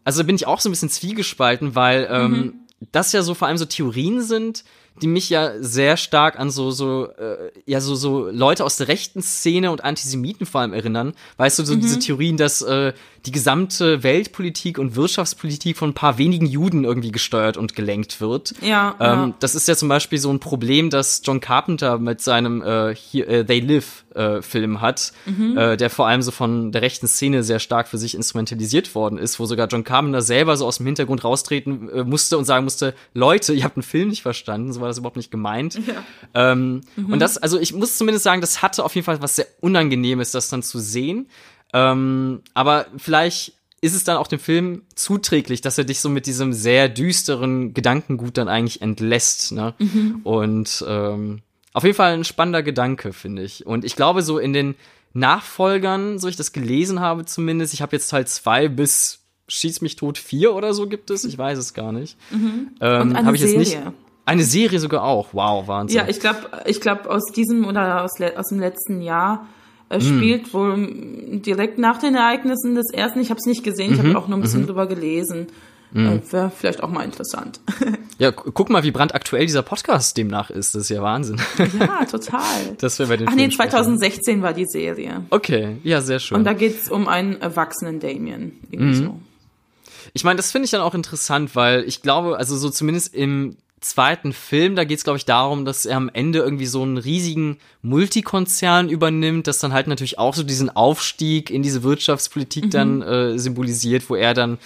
[0.05, 2.55] also da bin ich auch so ein bisschen zwiegespalten, weil ähm,
[2.93, 4.65] das ja so vor allem so Theorien sind,
[5.03, 8.89] die mich ja sehr stark an so so äh, ja so so Leute aus der
[8.89, 11.15] rechten Szene und Antisemiten vor allem erinnern.
[11.37, 12.93] Weißt du, so diese Theorien, dass äh,
[13.27, 18.55] die gesamte Weltpolitik und Wirtschaftspolitik von ein paar wenigen Juden irgendwie gesteuert und gelenkt wird.
[18.63, 19.35] Ja, ähm, ja.
[19.41, 23.29] Das ist ja zum Beispiel so ein Problem, das John Carpenter mit seinem äh, hier,
[23.29, 25.59] äh, They Live äh, Film hat, Mhm.
[25.59, 29.19] äh, der vor allem so von der rechten Szene sehr stark für sich instrumentalisiert worden
[29.19, 32.65] ist, wo sogar John Carpenter selber so aus dem Hintergrund raustreten äh, musste und sagen
[32.65, 35.79] musste, Leute, ihr habt einen Film nicht verstanden, so war das überhaupt nicht gemeint.
[36.35, 37.13] Ähm, Mhm.
[37.13, 40.31] Und das, also ich muss zumindest sagen, das hatte auf jeden Fall was sehr Unangenehmes,
[40.31, 41.29] das dann zu sehen.
[41.77, 43.53] Ähm, aber vielleicht
[43.83, 47.75] ist es dann auch dem Film zuträglich, dass er dich so mit diesem sehr düsteren
[47.75, 49.53] Gedankengut dann eigentlich entlässt.
[49.53, 49.75] Ne?
[50.25, 51.43] Und ähm,
[51.75, 53.67] auf jeden Fall ein spannender Gedanke, finde ich.
[53.67, 54.75] Und ich glaube, so in den
[55.13, 59.95] Nachfolgern, so ich das gelesen habe zumindest, ich habe jetzt Teil zwei bis Schieß mich
[59.95, 62.17] tot vier oder so gibt es, ich weiß es gar nicht.
[62.33, 63.71] Ähm, Und eine ich jetzt nicht.
[63.73, 63.93] Serie.
[64.25, 65.29] Eine Serie sogar auch.
[65.35, 65.99] Wow, Wahnsinn.
[65.99, 69.47] Ja, ich glaube, ich glaube aus diesem oder aus, aus dem letzten Jahr
[69.89, 73.21] äh, spielt wohl direkt nach den Ereignissen des ersten.
[73.21, 75.47] Ich habe es nicht gesehen, ich Mhm, habe auch nur ein bisschen drüber gelesen.
[75.95, 77.61] Äh, Wäre vielleicht auch mal interessant.
[78.19, 80.75] Ja, gu- guck mal, wie brandaktuell dieser Podcast demnach ist.
[80.75, 81.37] Das ist ja Wahnsinn.
[81.79, 82.41] ja, total.
[82.79, 83.71] Das wäre bei den Ach nee, Film sprechen.
[83.73, 85.25] 2016 war die Serie.
[85.29, 86.39] Okay, ja, sehr schön.
[86.39, 88.53] Und da geht's um einen erwachsenen Damien.
[88.71, 89.05] Irgendwie Mhm.
[89.05, 89.21] so.
[90.15, 93.57] Ich meine, das finde ich dann auch interessant, weil ich glaube, also so zumindest im
[93.81, 96.97] zweiten Film, da geht es, glaube ich, darum, dass er am Ende irgendwie so einen
[96.97, 103.03] riesigen Multikonzern übernimmt, das dann halt natürlich auch so diesen Aufstieg in diese Wirtschaftspolitik dann
[103.03, 104.59] äh, symbolisiert, wo er dann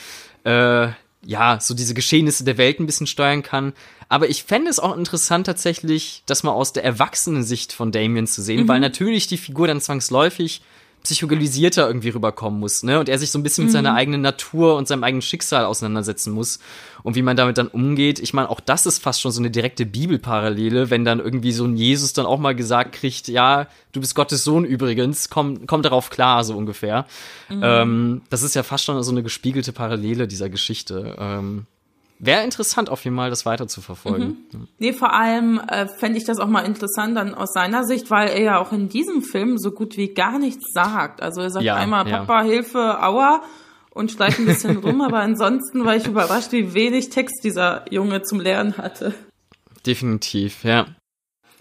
[0.45, 0.89] äh,
[1.27, 3.73] ja so diese Geschehnisse der Welt ein bisschen steuern kann.
[4.09, 8.43] Aber ich fände es auch interessant tatsächlich, das mal aus der Erwachsenensicht von Damien zu
[8.43, 10.63] sehen, weil natürlich die Figur dann zwangsläufig
[11.03, 13.01] psychologisierter irgendwie rüberkommen muss, ne?
[13.01, 16.33] Und er sich so ein bisschen mit seiner eigenen Natur und seinem eigenen Schicksal auseinandersetzen
[16.33, 16.59] muss
[17.03, 18.19] und wie man damit dann umgeht.
[18.19, 21.65] Ich meine, auch das ist fast schon so eine direkte Bibelparallele, wenn dann irgendwie so
[21.65, 25.83] ein Jesus dann auch mal gesagt kriegt, ja, du bist Gottes Sohn übrigens, komm, komm
[25.83, 27.07] darauf klar, so ungefähr.
[27.51, 31.17] Ähm, das ist ja fast schon so eine gespiegelte Parallele dieser Geschichte.
[31.19, 31.67] Ähm,
[32.23, 34.37] Wäre interessant, auf jeden Fall das weiter zu verfolgen.
[34.79, 38.29] Nee, vor allem äh, fände ich das auch mal interessant dann aus seiner Sicht, weil
[38.29, 41.23] er ja auch in diesem Film so gut wie gar nichts sagt.
[41.23, 42.18] Also er sagt Ja, einmal ja.
[42.18, 43.43] Papa, Hilfe, Aua
[43.93, 48.21] und schleicht ein bisschen rum, aber ansonsten war ich überrascht, wie wenig Text dieser Junge
[48.23, 49.14] zum Lernen hatte.
[49.87, 50.87] Definitiv, ja.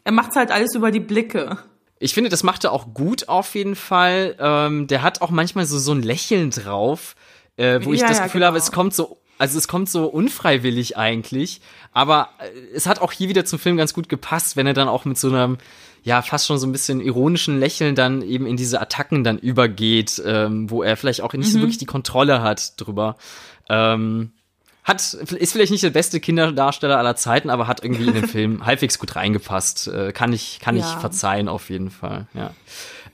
[0.03, 1.57] Er macht's halt alles über die Blicke.
[1.99, 4.35] Ich finde, das macht er auch gut auf jeden Fall.
[4.39, 7.15] Ähm, der hat auch manchmal so, so ein Lächeln drauf,
[7.57, 8.47] äh, wo ich Ja, das ja, Gefühl genau.
[8.47, 11.61] habe, es kommt so, also es kommt so unfreiwillig eigentlich.
[11.93, 14.87] Aber äh, es hat auch hier wieder zum Film ganz gut gepasst, wenn er dann
[14.87, 15.57] auch mit so einem,
[16.03, 20.21] ja, fast schon so ein bisschen ironischen Lächeln dann eben in diese Attacken dann übergeht,
[20.23, 23.15] ähm, wo er vielleicht auch nicht so wirklich die Kontrolle hat drüber.
[23.69, 24.31] Ähm,
[24.83, 28.65] hat, ist vielleicht nicht der beste Kinderdarsteller aller Zeiten, aber hat irgendwie in den Film
[28.65, 29.87] halbwegs gut reingepasst.
[29.87, 30.99] Äh, kann ich, kann ich Ja.
[30.99, 32.51] verzeihen auf jeden Fall, ja.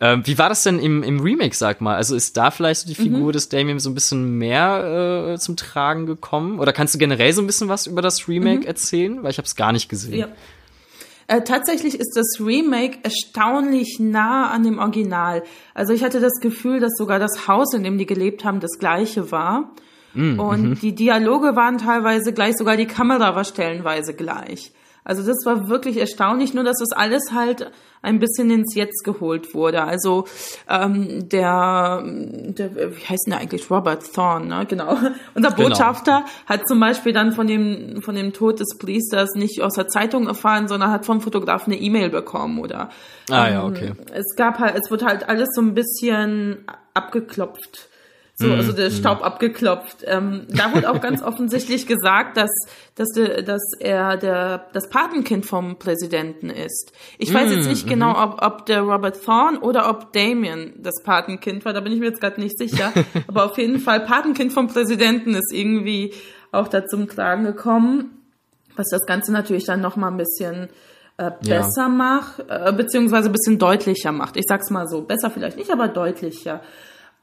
[0.01, 1.95] Ähm, wie war das denn im, im Remake, sag mal?
[1.95, 5.55] Also ist da vielleicht so die Figur des Damien so ein bisschen mehr äh, zum
[5.55, 6.59] Tragen gekommen?
[6.59, 9.23] Oder kannst du generell so ein bisschen was über das Remake erzählen?
[9.23, 10.19] Weil ich habe es gar nicht gesehen.
[10.19, 10.27] Ja.
[11.27, 15.43] Äh, tatsächlich ist das Remake erstaunlich nah an dem Original.
[15.73, 18.77] Also ich hatte das Gefühl, dass sogar das Haus, in dem die gelebt haben, das
[18.77, 19.71] gleiche war.
[20.15, 24.71] Und die Dialoge waren teilweise gleich, sogar die Kamera war stellenweise gleich.
[25.05, 29.53] Also das war wirklich erstaunlich, nur dass das alles halt ein bisschen ins Jetzt geholt
[29.53, 29.83] wurde.
[29.83, 30.25] Also
[30.67, 33.69] ähm, der, der, wie heißt denn der eigentlich?
[33.69, 34.65] Robert Thorne, ne?
[34.67, 34.97] Genau.
[35.35, 35.69] Unser Genau.
[35.69, 39.87] Botschafter hat zum Beispiel dann von dem, von dem Tod des Priesters nicht aus der
[39.87, 42.89] Zeitung erfahren, sondern hat vom Fotografen eine E-Mail bekommen oder.
[43.29, 43.91] Ah, ja, ähm, okay.
[44.11, 47.89] Es gab halt, es wurde halt alles so ein bisschen abgeklopft.
[48.37, 50.03] So, also der Staub abgeklopft.
[50.03, 52.49] Ähm, da wurde auch ganz offensichtlich gesagt, dass,
[52.95, 56.91] dass, de, dass er der, das Patenkind vom Präsidenten ist.
[57.17, 61.63] Ich weiß jetzt nicht genau, ob, ob der Robert Thorne oder ob Damien das Patenkind
[61.63, 61.71] war.
[61.71, 62.91] Da bin ich mir jetzt gerade nicht sicher.
[63.27, 66.13] Aber auf jeden Fall Patenkind vom Präsidenten ist irgendwie
[66.51, 68.21] auch da zum Tragen gekommen,
[68.75, 70.67] was das Ganze natürlich dann noch mal ein bisschen
[71.17, 71.61] äh, Ja.
[71.61, 74.35] besser macht, äh, beziehungsweise ein bisschen deutlicher macht.
[74.35, 76.59] Ich sag's mal so, besser vielleicht nicht, aber deutlicher.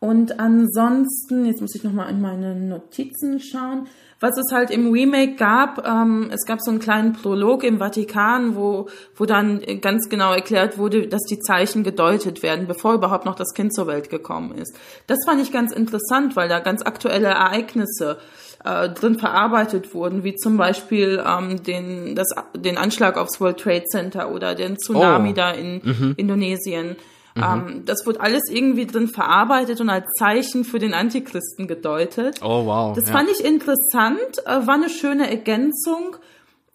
[0.03, 3.87] Und ansonsten, jetzt muss ich noch mal in meine Notizen schauen,
[4.19, 5.87] was es halt im Remake gab.
[5.87, 10.77] Ähm, es gab so einen kleinen Prolog im Vatikan, wo, wo dann ganz genau erklärt
[10.77, 14.77] wurde, dass die Zeichen gedeutet werden, bevor überhaupt noch das Kind zur Welt gekommen ist.
[15.07, 18.19] Das fand ich ganz interessant, weil da ganz aktuelle Ereignisse
[18.65, 22.27] äh, drin verarbeitet wurden, wie zum Beispiel ähm, den, das,
[22.57, 25.35] den Anschlag aufs World Trade Center oder den Tsunami Oh.
[25.37, 26.97] da in Indonesien.
[27.37, 32.41] Ähm, das wurde alles irgendwie drin verarbeitet und als Zeichen für den Antichristen gedeutet.
[32.43, 32.95] Oh, wow.
[32.95, 33.13] Das ja.
[33.13, 36.17] fand ich interessant, äh, war eine schöne Ergänzung.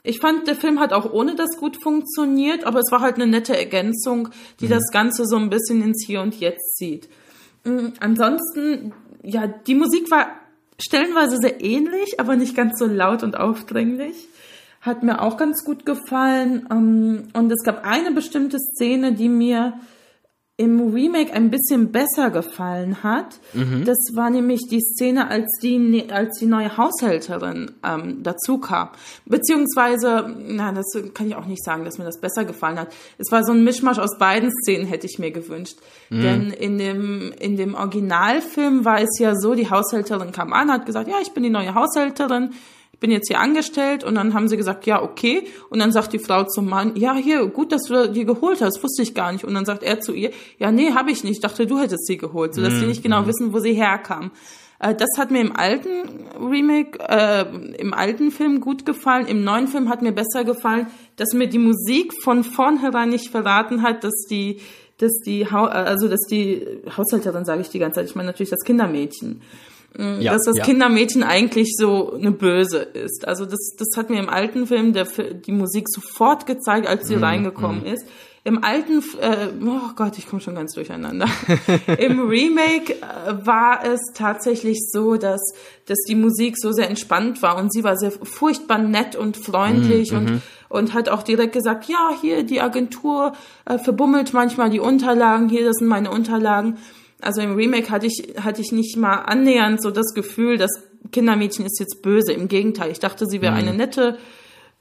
[0.04, 3.28] Ich fand, der Film hat auch ohne das gut funktioniert, aber es war halt eine
[3.28, 4.30] nette Ergänzung,
[4.62, 4.70] die Mhm.
[4.70, 7.10] das Ganze so ein bisschen ins Hier und Jetzt zieht.
[7.66, 10.28] Mm, Ansonsten, ja, die Musik war
[10.80, 14.28] stellenweise sehr ähnlich, aber nicht ganz so laut und aufdringlich.
[14.80, 16.68] Hat mir auch ganz gut gefallen.
[16.72, 19.74] Ähm, und es gab eine bestimmte Szene, die mir
[20.60, 23.40] im Remake ein bisschen besser gefallen hat.
[23.54, 23.86] Mhm.
[23.86, 28.90] Das war nämlich die Szene, als die, ne, als die neue Haushälterin ähm, dazu kam.
[29.26, 32.88] Beziehungsweise, na, das kann ich auch nicht sagen, dass mir das besser gefallen hat.
[33.20, 35.78] Es war so ein Mischmasch aus beiden Szenen, hätte ich mir gewünscht.
[36.10, 36.22] Mhm.
[36.22, 40.88] Denn in dem, in dem Originalfilm war es ja so, die Haushälterin kam an, hat
[40.88, 42.50] gesagt, ja, ich bin die neue Haushälterin
[43.00, 45.44] bin jetzt hier angestellt und dann haben sie gesagt, ja, okay.
[45.70, 48.82] Und dann sagt die Frau zum Mann, ja, hier, gut, dass du die geholt hast,
[48.84, 49.44] wusste ich gar nicht.
[49.44, 52.08] Und dann sagt er zu ihr, ja, nee, habe ich nicht, ich dachte, du hättest
[52.08, 52.88] sie geholt, sodass mhm.
[52.88, 53.28] nicht genau mhm.
[53.28, 54.32] wissen, wo sie herkam.
[54.80, 55.90] Äh, das hat mir im alten
[56.40, 57.46] Remake, äh,
[57.78, 59.28] im alten Film gut gefallen.
[59.28, 63.82] Im neuen Film hat mir besser gefallen, dass mir die Musik von vornherein nicht verraten
[63.82, 64.60] hat, dass die,
[64.98, 68.64] dass die, also dass die Haushälterin, sage ich die ganze Zeit, ich meine natürlich das
[68.64, 69.42] Kindermädchen,
[69.98, 70.64] ja, dass das ja.
[70.64, 73.28] Kindermädchen eigentlich so eine Böse ist.
[73.28, 77.16] Also das, das hat mir im alten Film der, die Musik sofort gezeigt, als sie
[77.16, 77.94] mm, reingekommen mm.
[77.94, 78.06] ist.
[78.44, 81.28] Im alten, äh, oh Gott, ich komme schon ganz durcheinander.
[81.98, 85.42] Im Remake äh, war es tatsächlich so, dass,
[85.86, 90.12] dass die Musik so sehr entspannt war und sie war sehr furchtbar nett und freundlich
[90.12, 90.40] mm, und, -hmm.
[90.70, 93.34] und hat auch direkt gesagt, ja, hier die Agentur
[93.66, 96.78] äh, verbummelt manchmal die Unterlagen, hier, das sind meine Unterlagen.
[97.22, 100.72] Also im Remake hatte ich, hatte ich nicht mal annähernd so das Gefühl, das
[101.12, 102.34] Kindermädchen ist jetzt böse.
[102.34, 103.58] Im Gegenteil, ich dachte, sie wäre mhm.
[103.60, 104.18] eine nette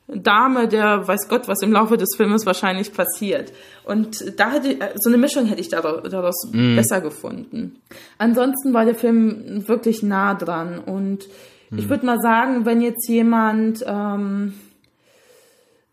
[0.09, 3.53] Dame, der weiß Gott, was im Laufe des Filmes wahrscheinlich passiert.
[3.84, 6.76] Und da hätte so eine Mischung hätte ich daraus mhm.
[6.76, 7.80] besser gefunden.
[8.18, 11.26] Ansonsten war der Film wirklich nah dran und
[11.70, 11.78] mhm.
[11.78, 14.55] ich würde mal sagen, wenn jetzt jemand ähm,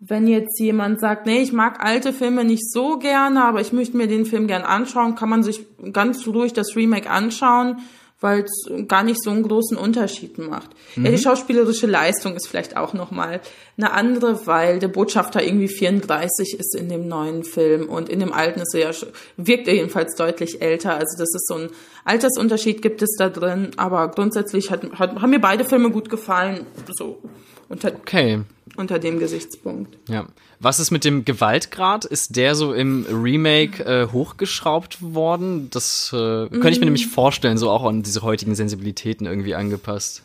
[0.05, 3.95] wenn jetzt jemand sagt, nee, ich mag alte Filme nicht so gerne, aber ich möchte
[3.95, 7.77] mir den Film gern anschauen, kann man sich ganz ruhig das Remake anschauen,
[8.19, 10.71] weil es gar nicht so einen großen Unterschied macht.
[10.95, 11.05] Mhm.
[11.05, 11.21] Ja, die mhm.
[11.21, 13.39] schauspielerische Leistung ist vielleicht auch nochmal
[13.77, 18.33] eine andere, weil der Botschafter irgendwie 34 ist in dem neuen Film und in dem
[18.33, 18.97] alten ist er ja,
[19.37, 20.95] wirkt er jedenfalls deutlich älter.
[20.95, 21.69] Also das ist so ein
[22.03, 26.65] Altersunterschied gibt es da drin, aber grundsätzlich hat, hat, haben mir beide Filme gut gefallen.
[26.97, 27.21] So.
[27.73, 28.41] Unter, okay.
[28.77, 29.97] Unter dem Gesichtspunkt.
[30.07, 30.27] Ja.
[30.59, 32.05] Was ist mit dem Gewaltgrad?
[32.05, 35.69] Ist der so im Remake äh, hochgeschraubt worden?
[35.71, 40.21] Das äh, könnte ich mir nämlich vorstellen, so auch an diese heutigen Sensibilitäten irgendwie angepasst.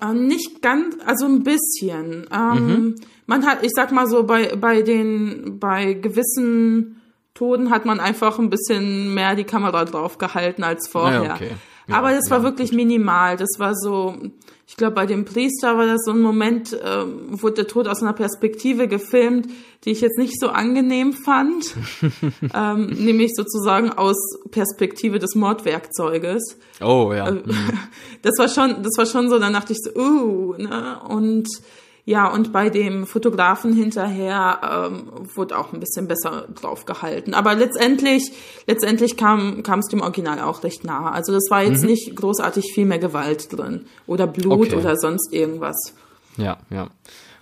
[0.00, 2.26] Äh, nicht ganz, also ein bisschen.
[2.32, 2.94] Ähm, mhm.
[3.26, 7.02] Man hat, ich sag mal so, bei, bei den, bei gewissen
[7.34, 11.22] Toden hat man einfach ein bisschen mehr die Kamera drauf gehalten als vorher.
[11.22, 11.50] Ja, okay.
[11.86, 12.78] ja, Aber das ja, war wirklich gut.
[12.78, 13.36] minimal.
[13.36, 14.16] Das war so,
[14.72, 18.00] ich glaube, bei dem Priester war das so ein Moment, ähm, wurde der Tod aus
[18.00, 19.48] einer Perspektive gefilmt,
[19.84, 21.74] die ich jetzt nicht so angenehm fand,
[22.54, 24.16] ähm, nämlich sozusagen aus
[24.50, 26.56] Perspektive des Mordwerkzeuges.
[26.80, 27.28] Oh ja.
[27.28, 27.44] Äh, mhm.
[28.22, 31.00] Das war schon, das war schon so, dann dachte ich so, uh, ne?
[31.06, 31.48] Und
[32.04, 37.32] ja, und bei dem Fotografen hinterher ähm, wurde auch ein bisschen besser drauf gehalten.
[37.32, 38.32] Aber letztendlich,
[38.66, 41.12] letztendlich kam kam es dem Original auch recht nahe.
[41.12, 41.90] Also das war jetzt mhm.
[41.90, 44.76] nicht großartig viel mehr Gewalt drin oder Blut okay.
[44.76, 45.94] oder sonst irgendwas.
[46.36, 46.88] Ja, ja.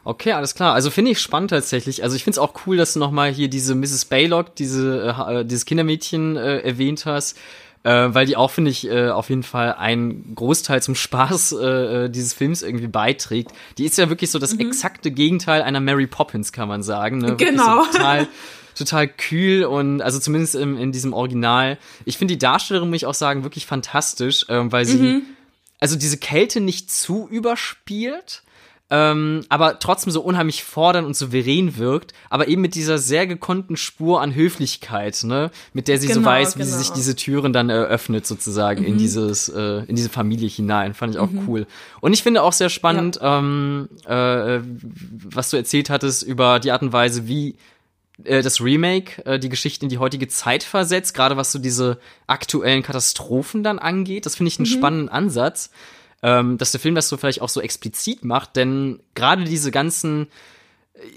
[0.05, 0.75] Okay, alles klar.
[0.75, 2.03] Also finde ich spannend tatsächlich.
[2.03, 4.07] Also ich finde es auch cool, dass du nochmal hier diese Mrs.
[4.07, 7.39] Baylock, diese, äh, dieses Kindermädchen äh, erwähnt hast
[7.83, 12.05] äh, weil die auch, finde ich, äh, auf jeden Fall einen Großteil zum Spaß äh,
[12.05, 13.53] äh, dieses Films irgendwie beiträgt.
[13.79, 14.61] Die ist ja wirklich so das mhm.
[14.61, 17.19] exakte Gegenteil einer Mary Poppins, kann man sagen.
[17.19, 17.37] Ne?
[17.37, 17.85] Genau.
[17.85, 18.29] So total,
[18.77, 21.79] total kühl und also zumindest im, in diesem Original.
[22.05, 25.23] Ich finde die Darstellerin, muss ich auch sagen, wirklich fantastisch, äh, weil sie mhm.
[25.79, 28.43] also diese Kälte nicht zu überspielt
[28.91, 33.77] ähm, aber trotzdem so unheimlich fordernd und souverän wirkt, aber eben mit dieser sehr gekonnten
[33.77, 36.73] Spur an Höflichkeit, ne, mit der sie genau, so weiß, wie genau.
[36.73, 38.89] sie sich diese Türen dann eröffnet sozusagen mhm.
[38.89, 41.43] in dieses, äh, in diese Familie hinein, fand ich auch mhm.
[41.47, 41.67] cool.
[42.01, 43.39] Und ich finde auch sehr spannend, ja.
[43.39, 44.61] ähm, äh,
[45.31, 47.55] was du erzählt hattest über die Art und Weise, wie
[48.25, 51.99] äh, das Remake äh, die Geschichte in die heutige Zeit versetzt, gerade was so diese
[52.27, 54.27] aktuellen Katastrophen dann angeht.
[54.27, 54.73] Das finde ich einen mhm.
[54.73, 55.71] spannenden Ansatz
[56.23, 60.29] ähm, dass der Film das so vielleicht auch so explizit macht, denn gerade diese ganzen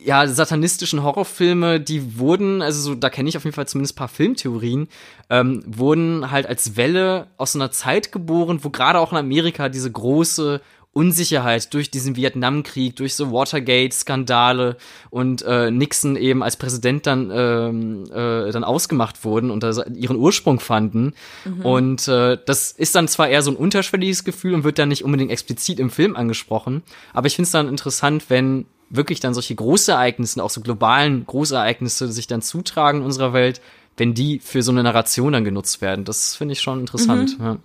[0.03, 4.07] ja, satanistischen Horrorfilme, die wurden, also so, da kenne ich auf jeden Fall zumindest paar
[4.07, 4.87] Filmtheorien,
[5.29, 9.91] ähm, wurden halt als Welle aus einer Zeit geboren, wo gerade auch in Amerika diese
[9.91, 10.61] große
[10.93, 14.77] Unsicherheit durch diesen Vietnamkrieg, durch so Watergate-Skandale
[15.09, 19.63] und äh, Nixon eben als Präsident dann ähm, äh, dann ausgemacht wurden und
[19.95, 21.13] ihren Ursprung fanden.
[21.45, 21.65] Mhm.
[21.65, 25.03] Und äh, das ist dann zwar eher so ein unterschwelliges Gefühl und wird dann nicht
[25.03, 26.83] unbedingt explizit im Film angesprochen,
[27.13, 32.11] aber ich finde es dann interessant, wenn wirklich dann solche Großereignisse, auch so globalen Großereignisse
[32.11, 33.59] sich dann zutragen in unserer Welt,
[33.97, 36.05] wenn die für so eine Narration dann genutzt werden.
[36.05, 37.39] Das finde ich schon interessant.
[37.39, 37.45] Mhm.
[37.45, 37.57] Ja.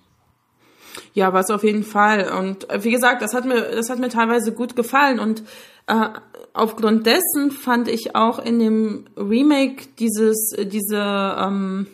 [1.15, 2.31] Ja, was auf jeden Fall.
[2.39, 5.19] Und äh, wie gesagt, das hat mir, das hat mir teilweise gut gefallen.
[5.19, 5.43] Und
[5.87, 6.09] äh,
[6.53, 11.87] aufgrund dessen fand ich auch in dem Remake dieses, diese, ähm,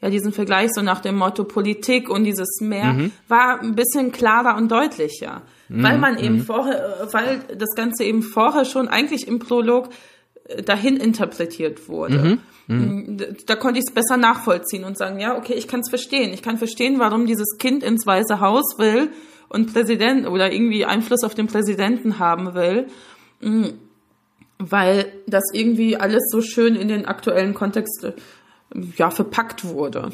[0.00, 3.12] ja, diesen Vergleich so nach dem Motto Politik und dieses Meer mhm.
[3.28, 5.42] war ein bisschen klarer und deutlicher.
[5.68, 5.82] Mhm.
[5.82, 6.42] Weil man eben mhm.
[6.42, 9.88] vorher, äh, weil das Ganze eben vorher schon eigentlich im Prolog
[10.64, 12.18] dahin interpretiert wurde.
[12.18, 12.38] Mhm.
[12.68, 13.36] Mhm.
[13.46, 16.32] Da konnte ich es besser nachvollziehen und sagen, ja, okay, ich kann es verstehen.
[16.32, 19.10] Ich kann verstehen, warum dieses Kind ins Weiße Haus will
[19.48, 22.86] und Präsident oder irgendwie Einfluss auf den Präsidenten haben will,
[23.40, 23.66] mm,
[24.58, 28.12] weil das irgendwie alles so schön in den aktuellen Kontext äh,
[28.96, 30.10] ja verpackt wurde.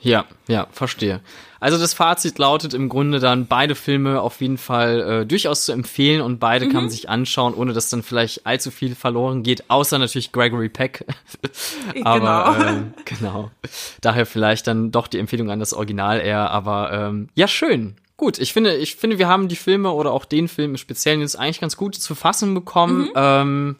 [0.00, 1.20] Ja, ja, verstehe.
[1.60, 5.72] Also das Fazit lautet im Grunde dann, beide Filme auf jeden Fall äh, durchaus zu
[5.72, 6.72] empfehlen und beide mhm.
[6.72, 10.68] kann man sich anschauen, ohne dass dann vielleicht allzu viel verloren geht, außer natürlich Gregory
[10.68, 11.04] Peck.
[12.04, 12.70] aber genau.
[12.70, 13.50] Äh, genau.
[14.00, 17.96] Daher vielleicht dann doch die Empfehlung an das Original eher, aber ähm, ja, schön.
[18.16, 21.20] Gut, ich finde, ich finde, wir haben die Filme oder auch den Film im Speziellen
[21.20, 23.02] jetzt eigentlich ganz gut zu fassen bekommen.
[23.02, 23.12] Mhm.
[23.14, 23.76] Ähm,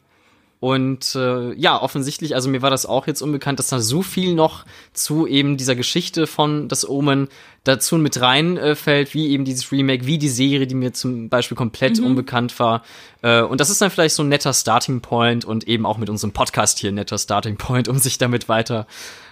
[0.61, 4.35] und äh, ja, offensichtlich, also mir war das auch jetzt unbekannt, dass da so viel
[4.35, 7.29] noch zu eben dieser Geschichte von das Omen
[7.63, 11.57] dazu mit reinfällt, äh, wie eben dieses Remake, wie die Serie, die mir zum Beispiel
[11.57, 12.07] komplett mhm.
[12.07, 12.83] unbekannt war.
[13.23, 16.11] Äh, und das ist dann vielleicht so ein netter Starting Point und eben auch mit
[16.11, 18.89] unserem Podcast hier ein netter Starting Point, um sich damit weiter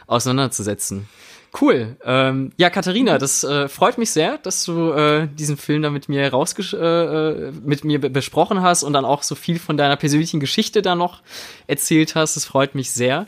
[0.07, 1.09] auseinanderzusetzen.
[1.59, 1.97] Cool.
[2.05, 6.09] Ähm, ja, Katharina, das äh, freut mich sehr, dass du äh, diesen Film da mit
[6.09, 9.97] mir rausges äh, äh mit mir besprochen hast und dann auch so viel von deiner
[9.97, 11.23] persönlichen Geschichte da noch
[11.67, 12.37] erzählt hast.
[12.37, 13.27] Das freut mich sehr.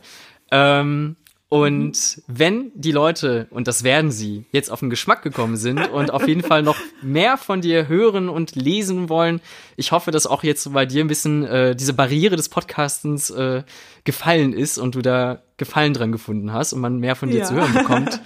[0.50, 1.16] Ähm,
[1.50, 6.10] und wenn die Leute, und das werden sie, jetzt auf den Geschmack gekommen sind und
[6.10, 9.40] auf jeden Fall noch mehr von dir hören und lesen wollen,
[9.76, 13.62] ich hoffe, dass auch jetzt bei dir ein bisschen äh, diese Barriere des Podcastens äh,
[14.04, 17.44] gefallen ist und du da Gefallen dran gefunden hast und man mehr von dir ja.
[17.44, 18.20] zu hören bekommt.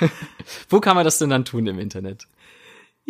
[0.70, 2.26] Wo kann man das denn dann tun im Internet?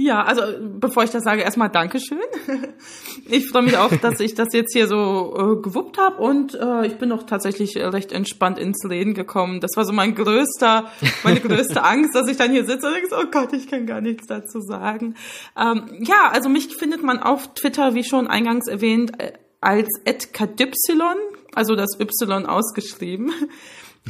[0.03, 0.43] Ja, also
[0.79, 2.19] bevor ich das sage, erstmal Dankeschön.
[3.27, 6.87] Ich freue mich auch, dass ich das jetzt hier so äh, gewuppt habe und äh,
[6.87, 9.61] ich bin auch tatsächlich recht entspannt ins Reden gekommen.
[9.61, 10.91] Das war so mein größter,
[11.23, 14.01] meine größte Angst, dass ich dann hier sitze und denke, oh Gott, ich kann gar
[14.01, 15.17] nichts dazu sagen.
[15.57, 19.89] Ähm, ja, also mich findet man auf Twitter, wie schon eingangs erwähnt, äh, als
[20.33, 21.17] @kadypsilon,
[21.55, 23.33] also das Y ausgeschrieben.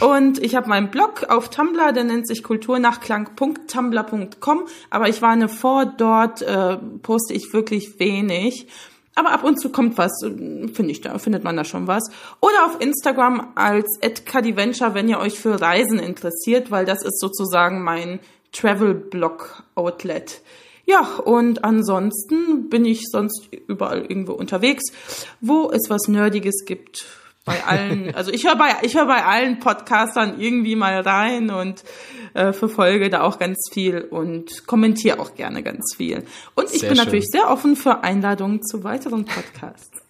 [0.01, 5.84] Und ich habe meinen Blog auf Tumblr, der nennt sich kulturnachklang.tumblr.com, aber ich warne vor,
[5.84, 8.66] dort äh, poste ich wirklich wenig.
[9.14, 12.11] Aber ab und zu kommt was, finde ich da, findet man da schon was.
[12.40, 17.82] Oder auf Instagram als @cadiventure, wenn ihr euch für Reisen interessiert, weil das ist sozusagen
[17.82, 18.20] mein
[18.53, 20.40] Travel-Blog-Outlet.
[20.86, 24.84] Ja, und ansonsten bin ich sonst überall irgendwo unterwegs,
[25.40, 27.05] wo es was Nerdiges gibt,
[27.45, 31.82] bei allen, also ich höre bei, ich höre bei allen Podcastern irgendwie mal rein und
[32.34, 36.24] äh, verfolge da auch ganz viel und kommentiere auch gerne ganz viel.
[36.55, 37.05] Und ich sehr bin schön.
[37.05, 40.03] natürlich sehr offen für Einladungen zu weiteren Podcasts.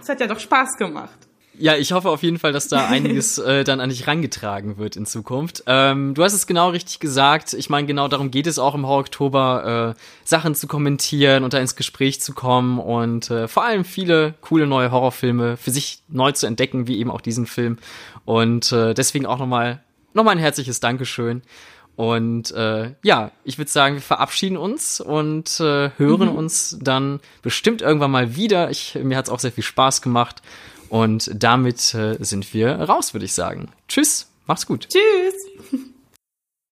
[0.00, 1.27] Es hat ja doch Spaß gemacht.
[1.58, 4.96] Ja, ich hoffe auf jeden Fall, dass da einiges äh, dann an dich rangetragen wird
[4.96, 5.64] in Zukunft.
[5.66, 7.52] Ähm, du hast es genau richtig gesagt.
[7.52, 11.52] Ich meine, genau darum geht es auch im Horror Oktober, äh, Sachen zu kommentieren und
[11.52, 16.02] da ins Gespräch zu kommen und äh, vor allem viele coole neue Horrorfilme für sich
[16.08, 17.78] neu zu entdecken, wie eben auch diesen Film.
[18.24, 19.82] Und äh, deswegen auch nochmal
[20.14, 21.42] noch mal ein herzliches Dankeschön.
[21.96, 26.36] Und äh, ja, ich würde sagen, wir verabschieden uns und äh, hören mhm.
[26.36, 28.70] uns dann bestimmt irgendwann mal wieder.
[28.70, 30.40] Ich, mir hat es auch sehr viel Spaß gemacht.
[30.88, 33.70] Und damit äh, sind wir raus, würde ich sagen.
[33.88, 34.88] Tschüss, mach's gut.
[34.88, 35.82] Tschüss.